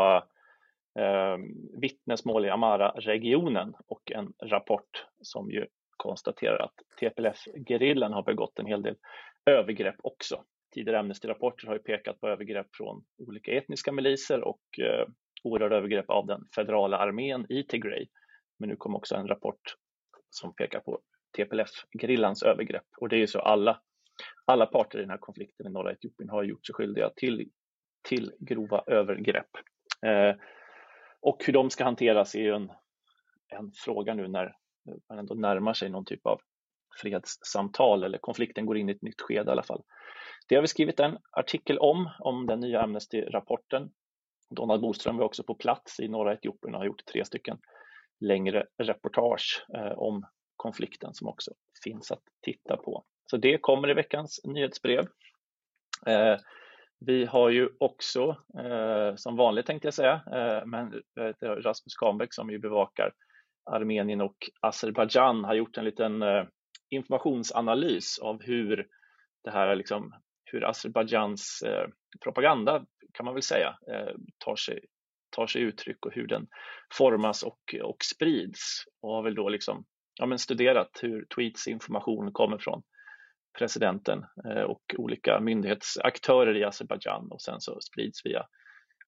eh, 1.00 1.38
vittnesmål 1.82 2.46
i 2.46 2.50
Amara-regionen 2.50 3.74
och 3.88 4.12
en 4.12 4.34
rapport 4.44 5.06
som 5.22 5.52
ju 5.52 5.68
konstaterar 5.98 6.60
att 6.60 6.74
TPLF-gerillan 7.00 8.14
har 8.14 8.24
begått 8.24 8.60
en 8.60 8.66
hel 8.66 8.82
del 8.82 8.96
övergrepp 9.46 9.96
också. 10.04 10.44
Tidigare 10.74 11.00
Amnesty-rapporter 11.00 11.68
har 11.68 11.74
ju 11.74 11.80
pekat 11.80 12.20
på 12.20 12.28
övergrepp 12.28 12.68
från 12.74 13.04
olika 13.18 13.52
etniska 13.52 13.92
miliser 13.92 14.44
och 14.44 14.80
eh, 14.80 15.08
oerhörda 15.44 15.76
övergrepp 15.76 16.10
av 16.10 16.26
den 16.26 16.42
federala 16.56 16.98
armén 16.98 17.46
i 17.50 17.64
Tigray. 17.64 18.08
Men 18.60 18.70
nu 18.70 18.76
kom 18.76 18.96
också 18.96 19.16
en 19.16 19.28
rapport 19.28 19.76
som 20.30 20.54
pekar 20.54 20.80
på 20.80 21.00
TPLF-gerillans 21.38 22.44
övergrepp. 22.44 22.86
Och 22.98 23.10
det 23.10 23.16
är 23.16 23.20
ju 23.20 23.28
så 23.28 23.40
alla, 23.40 23.82
alla 24.46 24.66
parter 24.66 25.00
i 25.00 25.02
den 25.02 25.10
här 25.10 25.18
konflikten 25.18 25.68
i 25.68 25.70
norra 25.70 25.92
Etiopien 25.92 26.30
har 26.30 26.44
gjort 26.44 26.66
sig 26.66 26.74
skyldiga 26.74 27.10
till, 27.16 27.50
till 28.02 28.32
grova 28.40 28.84
övergrepp. 28.88 29.50
Eh, 30.06 30.36
och 31.22 31.44
hur 31.46 31.54
de 31.54 31.70
ska 31.70 31.84
hanteras 31.84 32.36
är 32.36 32.40
ju 32.40 32.54
en, 32.54 32.72
en 33.48 33.72
fråga 33.86 34.14
nu 34.14 34.28
när 34.28 34.56
man 35.10 35.20
ändå 35.20 35.34
närmar 35.34 35.74
sig 35.74 35.90
någon 35.90 36.06
typ 36.06 36.26
av 36.26 36.42
fredssamtal 37.02 38.04
eller 38.04 38.18
konflikten 38.18 38.66
går 38.66 38.78
in 38.78 38.90
i 38.90 38.92
ett 38.92 39.02
nytt 39.02 39.22
skede 39.22 39.50
i 39.50 39.52
alla 39.52 39.64
fall. 39.64 39.84
Det 40.50 40.56
har 40.56 40.62
vi 40.62 40.68
skrivit 40.68 41.00
en 41.00 41.18
artikel 41.32 41.78
om, 41.78 42.10
om 42.20 42.46
den 42.46 42.60
nya 42.60 42.82
Amnesty-rapporten. 42.82 43.90
Donald 44.56 44.82
Boström 44.82 45.18
var 45.18 45.26
också 45.26 45.44
på 45.44 45.56
plats 45.56 46.00
i 46.00 46.08
norra 46.08 46.34
Etiopien 46.34 46.76
och 46.76 46.80
har 46.80 46.86
gjort 46.86 47.06
tre 47.06 47.26
stycken 47.26 47.58
längre 48.20 48.66
reportage 48.78 49.66
eh, 49.74 49.92
om 49.92 50.26
konflikten 50.56 51.14
som 51.14 51.28
också 51.28 51.52
finns 51.84 52.12
att 52.12 52.24
titta 52.42 52.78
på. 52.78 53.04
Så 53.32 53.38
det 53.38 53.58
kommer 53.58 53.90
i 53.90 53.94
veckans 53.94 54.42
nyhetsbrev. 54.44 55.08
Eh, 56.06 56.38
vi 57.00 57.26
har 57.26 57.50
ju 57.50 57.70
också, 57.80 58.36
eh, 58.60 59.16
som 59.16 59.36
vanligt 59.36 59.66
tänkte 59.66 59.88
jag 59.88 59.94
säga, 59.94 60.22
men 60.66 61.02
Rasmus 61.42 61.96
Kahnbäck 61.96 62.34
som 62.34 62.50
ju 62.50 62.60
bevakar 62.60 63.12
Armenien 63.72 64.22
och 64.22 64.38
Azerbajdzjan 64.62 65.44
har 65.44 65.54
gjort 65.54 65.78
en 65.78 65.86
liten 65.86 66.24
informationsanalys 66.90 68.20
av 68.20 68.42
hur 68.42 68.88
det 69.44 69.52
här 69.52 69.76
liksom, 69.76 70.14
hur 70.52 70.70
Azerbajdzjans 70.70 71.62
eh, 71.66 71.88
propaganda 72.24 72.86
kan 73.14 73.26
man 73.26 73.34
väl 73.34 73.44
säga 73.44 73.68
eh, 73.68 74.16
tar 74.46 74.56
sig, 74.56 74.80
tar 75.36 75.48
sig 75.48 75.62
uttryck 75.62 76.06
och 76.06 76.14
hur 76.14 76.28
den 76.28 76.48
formas 76.94 77.44
och, 77.44 77.76
och 77.84 77.98
sprids 78.04 78.84
och 79.02 79.14
har 79.14 79.24
väl 79.24 79.36
då 79.36 79.50
liksom 79.50 79.86
ja, 80.20 80.26
men 80.26 80.40
studerat 80.40 81.00
hur 81.02 81.26
tweets 81.36 81.68
information 81.68 82.32
kommer 82.34 82.58
från 82.58 82.84
presidenten 83.58 84.26
eh, 84.46 84.62
och 84.62 84.82
olika 84.98 85.40
myndighetsaktörer 85.40 86.58
i 86.58 86.64
Azerbajdzjan 86.64 87.32
och 87.32 87.42
sen 87.42 87.62
så 87.62 87.82
sprids 87.82 88.26
via 88.26 88.46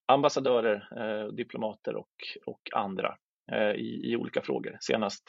ambassadörer, 0.06 0.88
eh, 0.96 1.32
diplomater 1.32 1.96
och, 1.96 2.14
och 2.46 2.60
andra 2.74 3.16
eh, 3.52 3.70
i, 3.70 4.12
i 4.12 4.16
olika 4.16 4.42
frågor. 4.42 4.76
Senast 4.80 5.22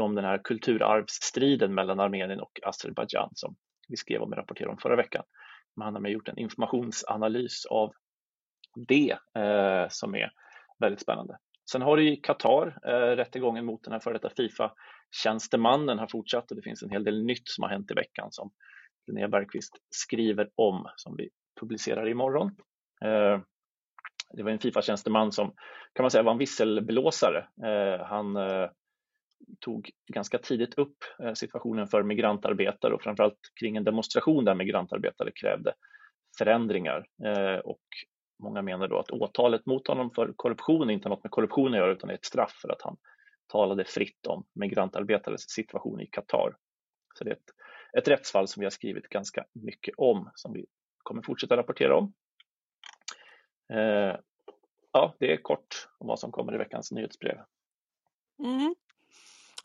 om 0.00 0.14
den 0.14 0.24
här 0.24 0.40
kulturarvsstriden 0.44 1.74
mellan 1.74 2.00
Armenien 2.00 2.40
och 2.40 2.60
Azerbajdzjan 2.62 3.30
som 3.34 3.54
vi 3.88 3.96
skrev 3.96 4.22
om 4.22 4.32
och 4.32 4.38
rapporterade 4.38 4.72
om 4.72 4.78
förra 4.78 4.96
veckan. 4.96 5.24
Men 5.76 5.84
han 5.84 5.94
har 5.94 6.10
gjort 6.10 6.28
en 6.28 6.38
informationsanalys 6.38 7.66
av 7.66 7.92
det 8.88 9.18
eh, 9.38 9.86
som 9.88 10.14
är 10.14 10.30
väldigt 10.78 11.00
spännande. 11.00 11.38
Sen 11.70 11.82
har 11.82 11.96
du 11.96 12.12
i 12.12 12.16
Qatar 12.16 12.78
eh, 12.86 13.16
rättegången 13.16 13.64
mot 13.64 13.84
den 13.84 13.92
här 13.92 14.00
före 14.00 14.14
detta 14.14 14.30
Fifa-tjänstemannen 14.30 15.98
har 15.98 16.06
fortsatt 16.06 16.50
och 16.50 16.56
det 16.56 16.62
finns 16.62 16.82
en 16.82 16.90
hel 16.90 17.04
del 17.04 17.24
nytt 17.24 17.48
som 17.48 17.62
har 17.62 17.70
hänt 17.70 17.90
i 17.90 17.94
veckan 17.94 18.28
som 18.30 18.50
Linnea 19.06 19.28
Bergqvist 19.28 19.76
skriver 19.90 20.50
om 20.54 20.86
som 20.96 21.16
vi 21.16 21.28
publicerar 21.60 22.08
imorgon. 22.08 22.46
Eh, 23.04 23.40
det 24.32 24.42
var 24.42 24.50
en 24.50 24.58
Fifa-tjänsteman 24.58 25.32
som 25.32 25.54
kan 25.92 26.02
man 26.02 26.10
säga 26.10 26.22
var 26.22 26.32
en 26.32 26.38
visselblåsare. 26.38 27.38
Eh, 27.38 28.06
han 28.06 28.36
eh, 28.36 28.68
tog 29.60 29.90
ganska 30.06 30.38
tidigt 30.38 30.74
upp 30.74 30.96
eh, 31.22 31.32
situationen 31.32 31.86
för 31.86 32.02
migrantarbetare 32.02 32.94
och 32.94 33.02
framförallt 33.02 33.38
kring 33.60 33.76
en 33.76 33.84
demonstration 33.84 34.44
där 34.44 34.54
migrantarbetare 34.54 35.30
krävde 35.34 35.74
förändringar 36.38 37.06
eh, 37.24 37.58
och 37.58 37.82
många 38.42 38.62
menar 38.62 38.88
då 38.88 38.98
att 38.98 39.10
åtalet 39.10 39.66
mot 39.66 39.88
honom 39.88 40.10
för 40.10 40.32
korruption 40.36 40.90
inte 40.90 41.08
har 41.08 41.16
något 41.16 41.24
med 41.24 41.30
korruption 41.30 41.72
att 41.72 41.78
göra 41.78 41.92
utan 41.92 42.10
är 42.10 42.14
ett 42.14 42.24
straff 42.24 42.58
för 42.62 42.68
att 42.68 42.82
han 42.82 42.96
talade 43.46 43.84
fritt 43.84 44.26
om 44.26 44.44
migrantarbetares 44.54 45.50
situation 45.50 46.00
i 46.00 46.06
Qatar. 46.06 46.56
Så 47.14 47.24
det 47.24 47.30
är 47.30 47.34
ett, 47.34 47.50
ett 47.98 48.08
rättsfall 48.08 48.48
som 48.48 48.60
vi 48.60 48.66
har 48.66 48.70
skrivit 48.70 49.08
ganska 49.08 49.44
mycket 49.52 49.94
om 49.96 50.30
som 50.34 50.52
vi 50.52 50.66
kommer 51.02 51.22
fortsätta 51.22 51.56
rapportera 51.56 51.96
om. 51.96 52.12
Eh, 53.72 54.16
ja, 54.92 55.14
det 55.18 55.32
är 55.32 55.36
kort 55.36 55.88
om 55.98 56.06
vad 56.06 56.18
som 56.18 56.32
kommer 56.32 56.54
i 56.54 56.58
veckans 56.58 56.92
nyhetsbrev. 56.92 57.38
Mm. 58.38 58.74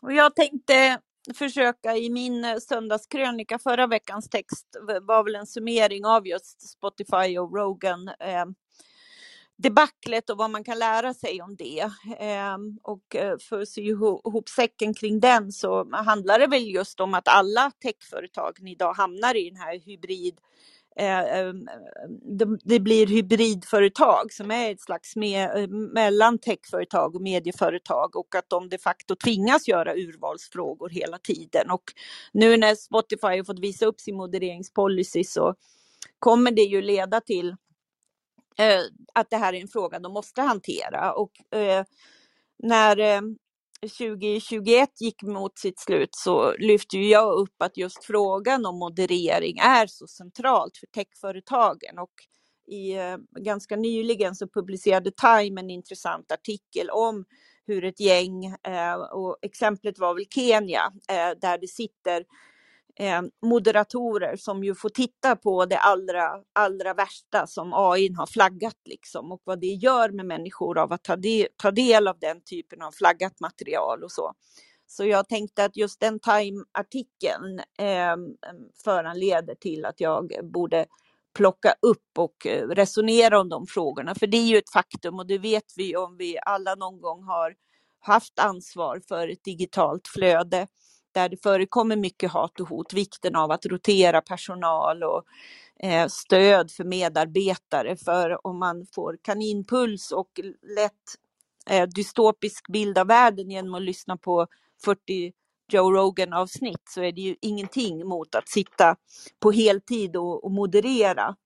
Och 0.02 0.12
jag 0.12 0.36
tänkte 0.36 1.00
försöka 1.34 1.96
i 1.96 2.10
min 2.10 2.44
eh, 2.44 2.56
söndagskrönika, 2.56 3.58
förra 3.58 3.86
veckans 3.86 4.28
text 4.28 4.66
var 5.02 5.24
väl 5.24 5.34
en 5.34 5.46
summering 5.46 6.06
av 6.06 6.26
just 6.26 6.70
Spotify 6.70 7.38
och 7.38 7.56
Rogan. 7.56 8.08
Eh, 8.08 8.44
debaclet 9.58 10.30
och 10.30 10.38
vad 10.38 10.50
man 10.50 10.64
kan 10.64 10.78
lära 10.78 11.14
sig 11.14 11.42
om 11.42 11.56
det. 11.56 11.90
Ehm, 12.18 12.78
och 12.82 13.16
eh, 13.16 13.38
för 13.38 13.60
att 13.60 13.68
sy 13.68 13.82
ihop 13.82 14.48
säcken 14.48 14.94
kring 14.94 15.20
den 15.20 15.52
så 15.52 15.90
handlar 15.92 16.38
det 16.38 16.46
väl 16.46 16.68
just 16.70 17.00
om 17.00 17.14
att 17.14 17.28
alla 17.28 17.70
techföretagen 17.82 18.66
idag 18.66 18.92
hamnar 18.94 19.36
i 19.36 19.50
den 19.50 19.60
här 19.60 19.78
hybrid 19.78 20.40
eh, 20.98 21.20
eh 21.20 21.52
det 22.64 22.80
blir 22.80 23.06
hybridföretag 23.06 24.32
som 24.32 24.50
är 24.50 24.70
ett 24.70 24.80
slags 24.80 25.16
med, 25.16 25.56
eh, 25.56 25.68
mellan 25.68 26.38
techföretag 26.38 27.14
och 27.14 27.22
medieföretag 27.22 28.16
och 28.16 28.34
att 28.34 28.50
de 28.50 28.68
de 28.68 28.78
facto 28.78 29.16
tvingas 29.16 29.68
göra 29.68 29.94
urvalsfrågor 29.94 30.88
hela 30.88 31.18
tiden. 31.18 31.70
Och 31.70 31.84
nu 32.32 32.56
när 32.56 32.74
Spotify 32.74 33.26
har 33.26 33.44
fått 33.44 33.58
visa 33.58 33.86
upp 33.86 34.00
sin 34.00 34.16
modereringspolicy 34.16 35.24
så 35.24 35.54
kommer 36.18 36.50
det 36.50 36.62
ju 36.62 36.82
leda 36.82 37.20
till 37.20 37.48
eh, 38.58 38.80
att 39.14 39.30
det 39.30 39.36
här 39.36 39.52
är 39.52 39.60
en 39.60 39.68
fråga 39.68 39.98
de 39.98 40.12
måste 40.12 40.42
hantera. 40.42 41.12
Och 41.12 41.54
eh, 41.54 41.84
när 42.58 42.98
eh, 42.98 43.20
2021 43.82 44.88
gick 45.00 45.22
mot 45.22 45.58
sitt 45.58 45.80
slut 45.80 46.08
så 46.12 46.52
lyfte 46.58 46.98
jag 46.98 47.34
upp 47.34 47.62
att 47.62 47.76
just 47.76 48.04
frågan 48.04 48.66
om 48.66 48.78
moderering 48.78 49.58
är 49.58 49.86
så 49.86 50.06
centralt 50.06 50.76
för 50.76 50.86
techföretagen. 50.86 51.98
Och 51.98 52.12
i, 52.70 52.92
eh, 52.92 53.16
ganska 53.40 53.76
nyligen 53.76 54.34
så 54.34 54.48
publicerade 54.48 55.10
Time 55.10 55.60
en 55.60 55.70
intressant 55.70 56.32
artikel 56.32 56.90
om 56.90 57.24
hur 57.66 57.84
ett 57.84 58.00
gäng, 58.00 58.44
eh, 58.44 58.94
och 58.94 59.38
exemplet 59.42 59.98
var 59.98 60.14
väl 60.14 60.26
Kenya, 60.30 60.92
eh, 61.08 61.38
där 61.40 61.58
det 61.58 61.68
sitter 61.68 62.24
eh, 62.98 63.22
moderatorer 63.42 64.36
som 64.36 64.64
ju 64.64 64.74
får 64.74 64.88
titta 64.88 65.36
på 65.36 65.66
det 65.66 65.78
allra, 65.78 66.30
allra 66.52 66.94
värsta 66.94 67.46
som 67.46 67.72
AI 67.74 68.12
har 68.18 68.26
flaggat 68.26 68.76
liksom 68.84 69.32
och 69.32 69.40
vad 69.44 69.60
det 69.60 69.66
gör 69.66 70.10
med 70.10 70.26
människor 70.26 70.78
av 70.78 70.92
att 70.92 71.04
ta, 71.04 71.16
de, 71.16 71.48
ta 71.56 71.70
del 71.70 72.08
av 72.08 72.18
den 72.18 72.42
typen 72.44 72.82
av 72.82 72.92
flaggat 72.92 73.40
material 73.40 74.04
och 74.04 74.12
så. 74.12 74.32
Så 74.86 75.04
jag 75.04 75.28
tänkte 75.28 75.64
att 75.64 75.76
just 75.76 76.00
den 76.00 76.20
Time-artikeln 76.20 77.58
eh, 77.78 78.16
föranleder 78.84 79.54
till 79.54 79.84
att 79.84 80.00
jag 80.00 80.30
borde 80.52 80.86
plocka 81.36 81.74
upp 81.82 82.18
och 82.18 82.46
eh, 82.46 82.68
resonera 82.68 83.40
om 83.40 83.48
de 83.48 83.66
frågorna. 83.66 84.14
För 84.14 84.26
det 84.26 84.36
är 84.36 84.46
ju 84.46 84.58
ett 84.58 84.72
faktum 84.72 85.18
och 85.18 85.26
det 85.26 85.38
vet 85.38 85.64
vi 85.76 85.96
om 85.96 86.16
vi 86.16 86.38
alla 86.46 86.74
någon 86.74 87.00
gång 87.00 87.24
har 87.24 87.54
haft 88.00 88.38
ansvar 88.38 89.00
för 89.08 89.28
ett 89.28 89.44
digitalt 89.44 90.08
flöde 90.08 90.66
där 91.18 91.28
det 91.28 91.42
förekommer 91.42 91.96
mycket 91.96 92.30
hat 92.30 92.60
och 92.60 92.68
hot, 92.68 92.92
vikten 92.92 93.36
av 93.36 93.50
att 93.50 93.66
rotera 93.66 94.20
personal 94.20 95.02
och 95.02 95.24
eh, 95.82 96.06
stöd 96.08 96.70
för 96.70 96.84
medarbetare. 96.84 97.96
För 97.96 98.46
om 98.46 98.58
man 98.58 98.86
får 98.94 99.18
kaninpuls 99.22 100.12
och 100.12 100.40
lätt 100.76 100.92
eh, 101.70 101.88
dystopisk 101.88 102.68
bild 102.68 102.98
av 102.98 103.06
världen 103.06 103.50
genom 103.50 103.74
att 103.74 103.82
lyssna 103.82 104.16
på 104.16 104.46
40 104.84 105.32
Joe 105.72 105.92
Rogan 105.92 106.32
avsnitt 106.32 106.82
så 106.88 107.02
är 107.02 107.12
det 107.12 107.20
ju 107.20 107.36
ingenting 107.40 108.06
mot 108.06 108.34
att 108.34 108.48
sitta 108.48 108.96
på 109.40 109.50
heltid 109.50 110.16
och, 110.16 110.44
och 110.44 110.50
moderera 110.50 111.36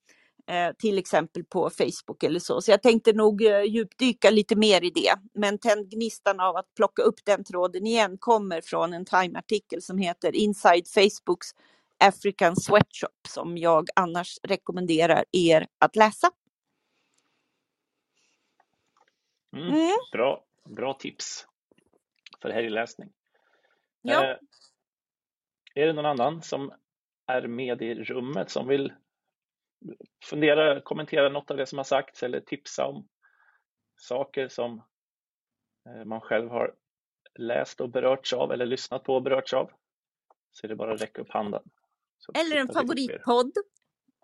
till 0.79 0.99
exempel 0.99 1.45
på 1.45 1.71
Facebook 1.71 2.23
eller 2.23 2.41
så. 2.41 2.61
Så 2.61 2.71
jag 2.71 2.83
tänkte 2.83 3.13
nog 3.13 3.43
eh, 3.43 3.63
djupdyka 3.63 4.31
lite 4.31 4.57
mer 4.57 4.85
i 4.85 4.91
det. 4.91 5.15
Men 5.35 5.59
tänd 5.59 5.91
gnistan 5.91 6.41
av 6.41 6.57
att 6.57 6.75
plocka 6.77 7.03
upp 7.03 7.25
den 7.25 7.45
tråden 7.45 7.87
igen 7.87 8.19
kommer 8.19 8.61
från 8.61 8.93
en 8.93 9.05
Time-artikel 9.05 9.83
som 9.83 9.99
heter 9.99 10.37
Inside 10.37 10.89
Facebooks 10.89 11.47
African 11.99 12.57
Sweatshop 12.57 13.27
som 13.29 13.59
jag 13.59 13.89
annars 13.97 14.39
rekommenderar 14.43 15.25
er 15.33 15.67
att 15.79 15.97
läsa. 15.97 16.31
Mm, 19.57 19.69
mm. 19.69 19.91
Bra, 20.13 20.45
bra 20.65 20.95
tips 20.95 21.47
för 22.43 22.51
helgläsning. 22.51 23.09
Ja. 24.03 24.25
Eh, 24.25 24.37
är 25.75 25.87
det 25.87 25.93
någon 25.93 26.07
annan 26.07 26.43
som 26.43 26.73
är 27.27 27.47
med 27.47 27.83
i 27.83 27.95
rummet 27.95 28.51
som 28.51 28.69
vill 28.69 28.93
fundera, 30.25 30.81
kommentera 30.81 31.29
något 31.29 31.51
av 31.51 31.57
det 31.57 31.67
som 31.67 31.79
har 31.79 31.85
sagts 31.85 32.23
eller 32.23 32.41
tipsa 32.41 32.87
om 32.87 33.09
saker 33.97 34.49
som 34.49 34.83
eh, 35.87 36.05
man 36.05 36.21
själv 36.21 36.51
har 36.51 36.75
läst 37.35 37.81
och 37.81 37.91
berörts 37.91 38.33
av 38.33 38.53
eller 38.53 38.67
lyssnat 38.67 39.05
på 39.05 39.15
och 39.15 39.23
berörts 39.23 39.55
av. 39.55 39.71
Så 40.51 40.67
är 40.67 40.69
det 40.69 40.77
bara 40.77 40.95
att 40.95 41.03
räcka 41.03 41.23
upp 41.23 41.31
handen. 41.31 41.63
eller 42.35 42.57
en 42.57 42.69
favoritpodd. 42.69 43.53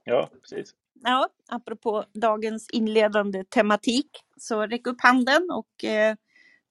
Ja, 0.05 0.31
precis. 0.41 0.75
Ja, 0.95 1.29
apropå 1.49 2.05
dagens 2.13 2.71
inledande 2.71 3.45
tematik, 3.45 4.11
så 4.37 4.67
räck 4.67 4.87
upp 4.87 5.01
handen 5.01 5.51
och 5.51 5.85
eh, 5.85 6.17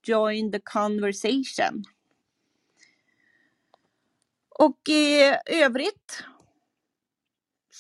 join 0.04 0.52
the 0.52 0.60
conversation. 0.64 1.84
Och 4.50 4.80
i 4.90 5.34
övrigt 5.46 6.24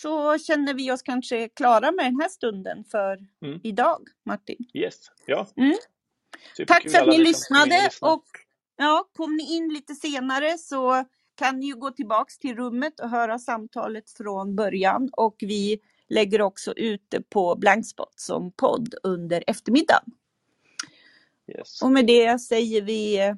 så 0.01 0.37
känner 0.37 0.73
vi 0.73 0.91
oss 0.91 1.01
kanske 1.01 1.49
klara 1.49 1.91
med 1.91 2.05
den 2.05 2.21
här 2.21 2.29
stunden 2.29 2.83
för 2.83 3.19
mm. 3.41 3.59
idag, 3.63 4.07
Martin. 4.25 4.57
Yes, 4.73 5.11
ja. 5.25 5.47
Mm. 5.57 5.75
Tack 6.67 6.91
för 6.91 6.97
att 6.97 7.07
ni 7.07 7.17
lyssnade 7.17 7.89
och 8.01 8.25
ja, 8.75 9.09
kom 9.13 9.35
ni 9.35 9.55
in 9.55 9.73
lite 9.73 9.95
senare 9.95 10.57
så 10.57 11.05
kan 11.35 11.59
ni 11.59 11.65
ju 11.65 11.75
gå 11.75 11.91
tillbaks 11.91 12.37
till 12.37 12.55
rummet 12.55 12.99
och 12.99 13.09
höra 13.09 13.39
samtalet 13.39 14.09
från 14.09 14.55
början 14.55 15.09
och 15.11 15.35
vi 15.39 15.79
lägger 16.09 16.41
också 16.41 16.73
ut 16.73 17.05
det 17.09 17.29
på 17.29 17.55
Blankspot 17.55 18.19
som 18.19 18.51
podd 18.51 18.95
under 19.03 19.43
eftermiddagen. 19.47 20.03
Yes. 21.47 21.81
Och 21.81 21.91
med 21.91 22.07
det 22.07 22.39
säger 22.39 22.81
vi 22.81 23.35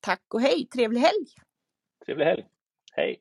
tack 0.00 0.34
och 0.34 0.40
hej, 0.40 0.68
trevlig 0.72 1.00
helg! 1.00 1.26
Trevlig 2.06 2.24
helg, 2.24 2.44
hej! 2.92 3.20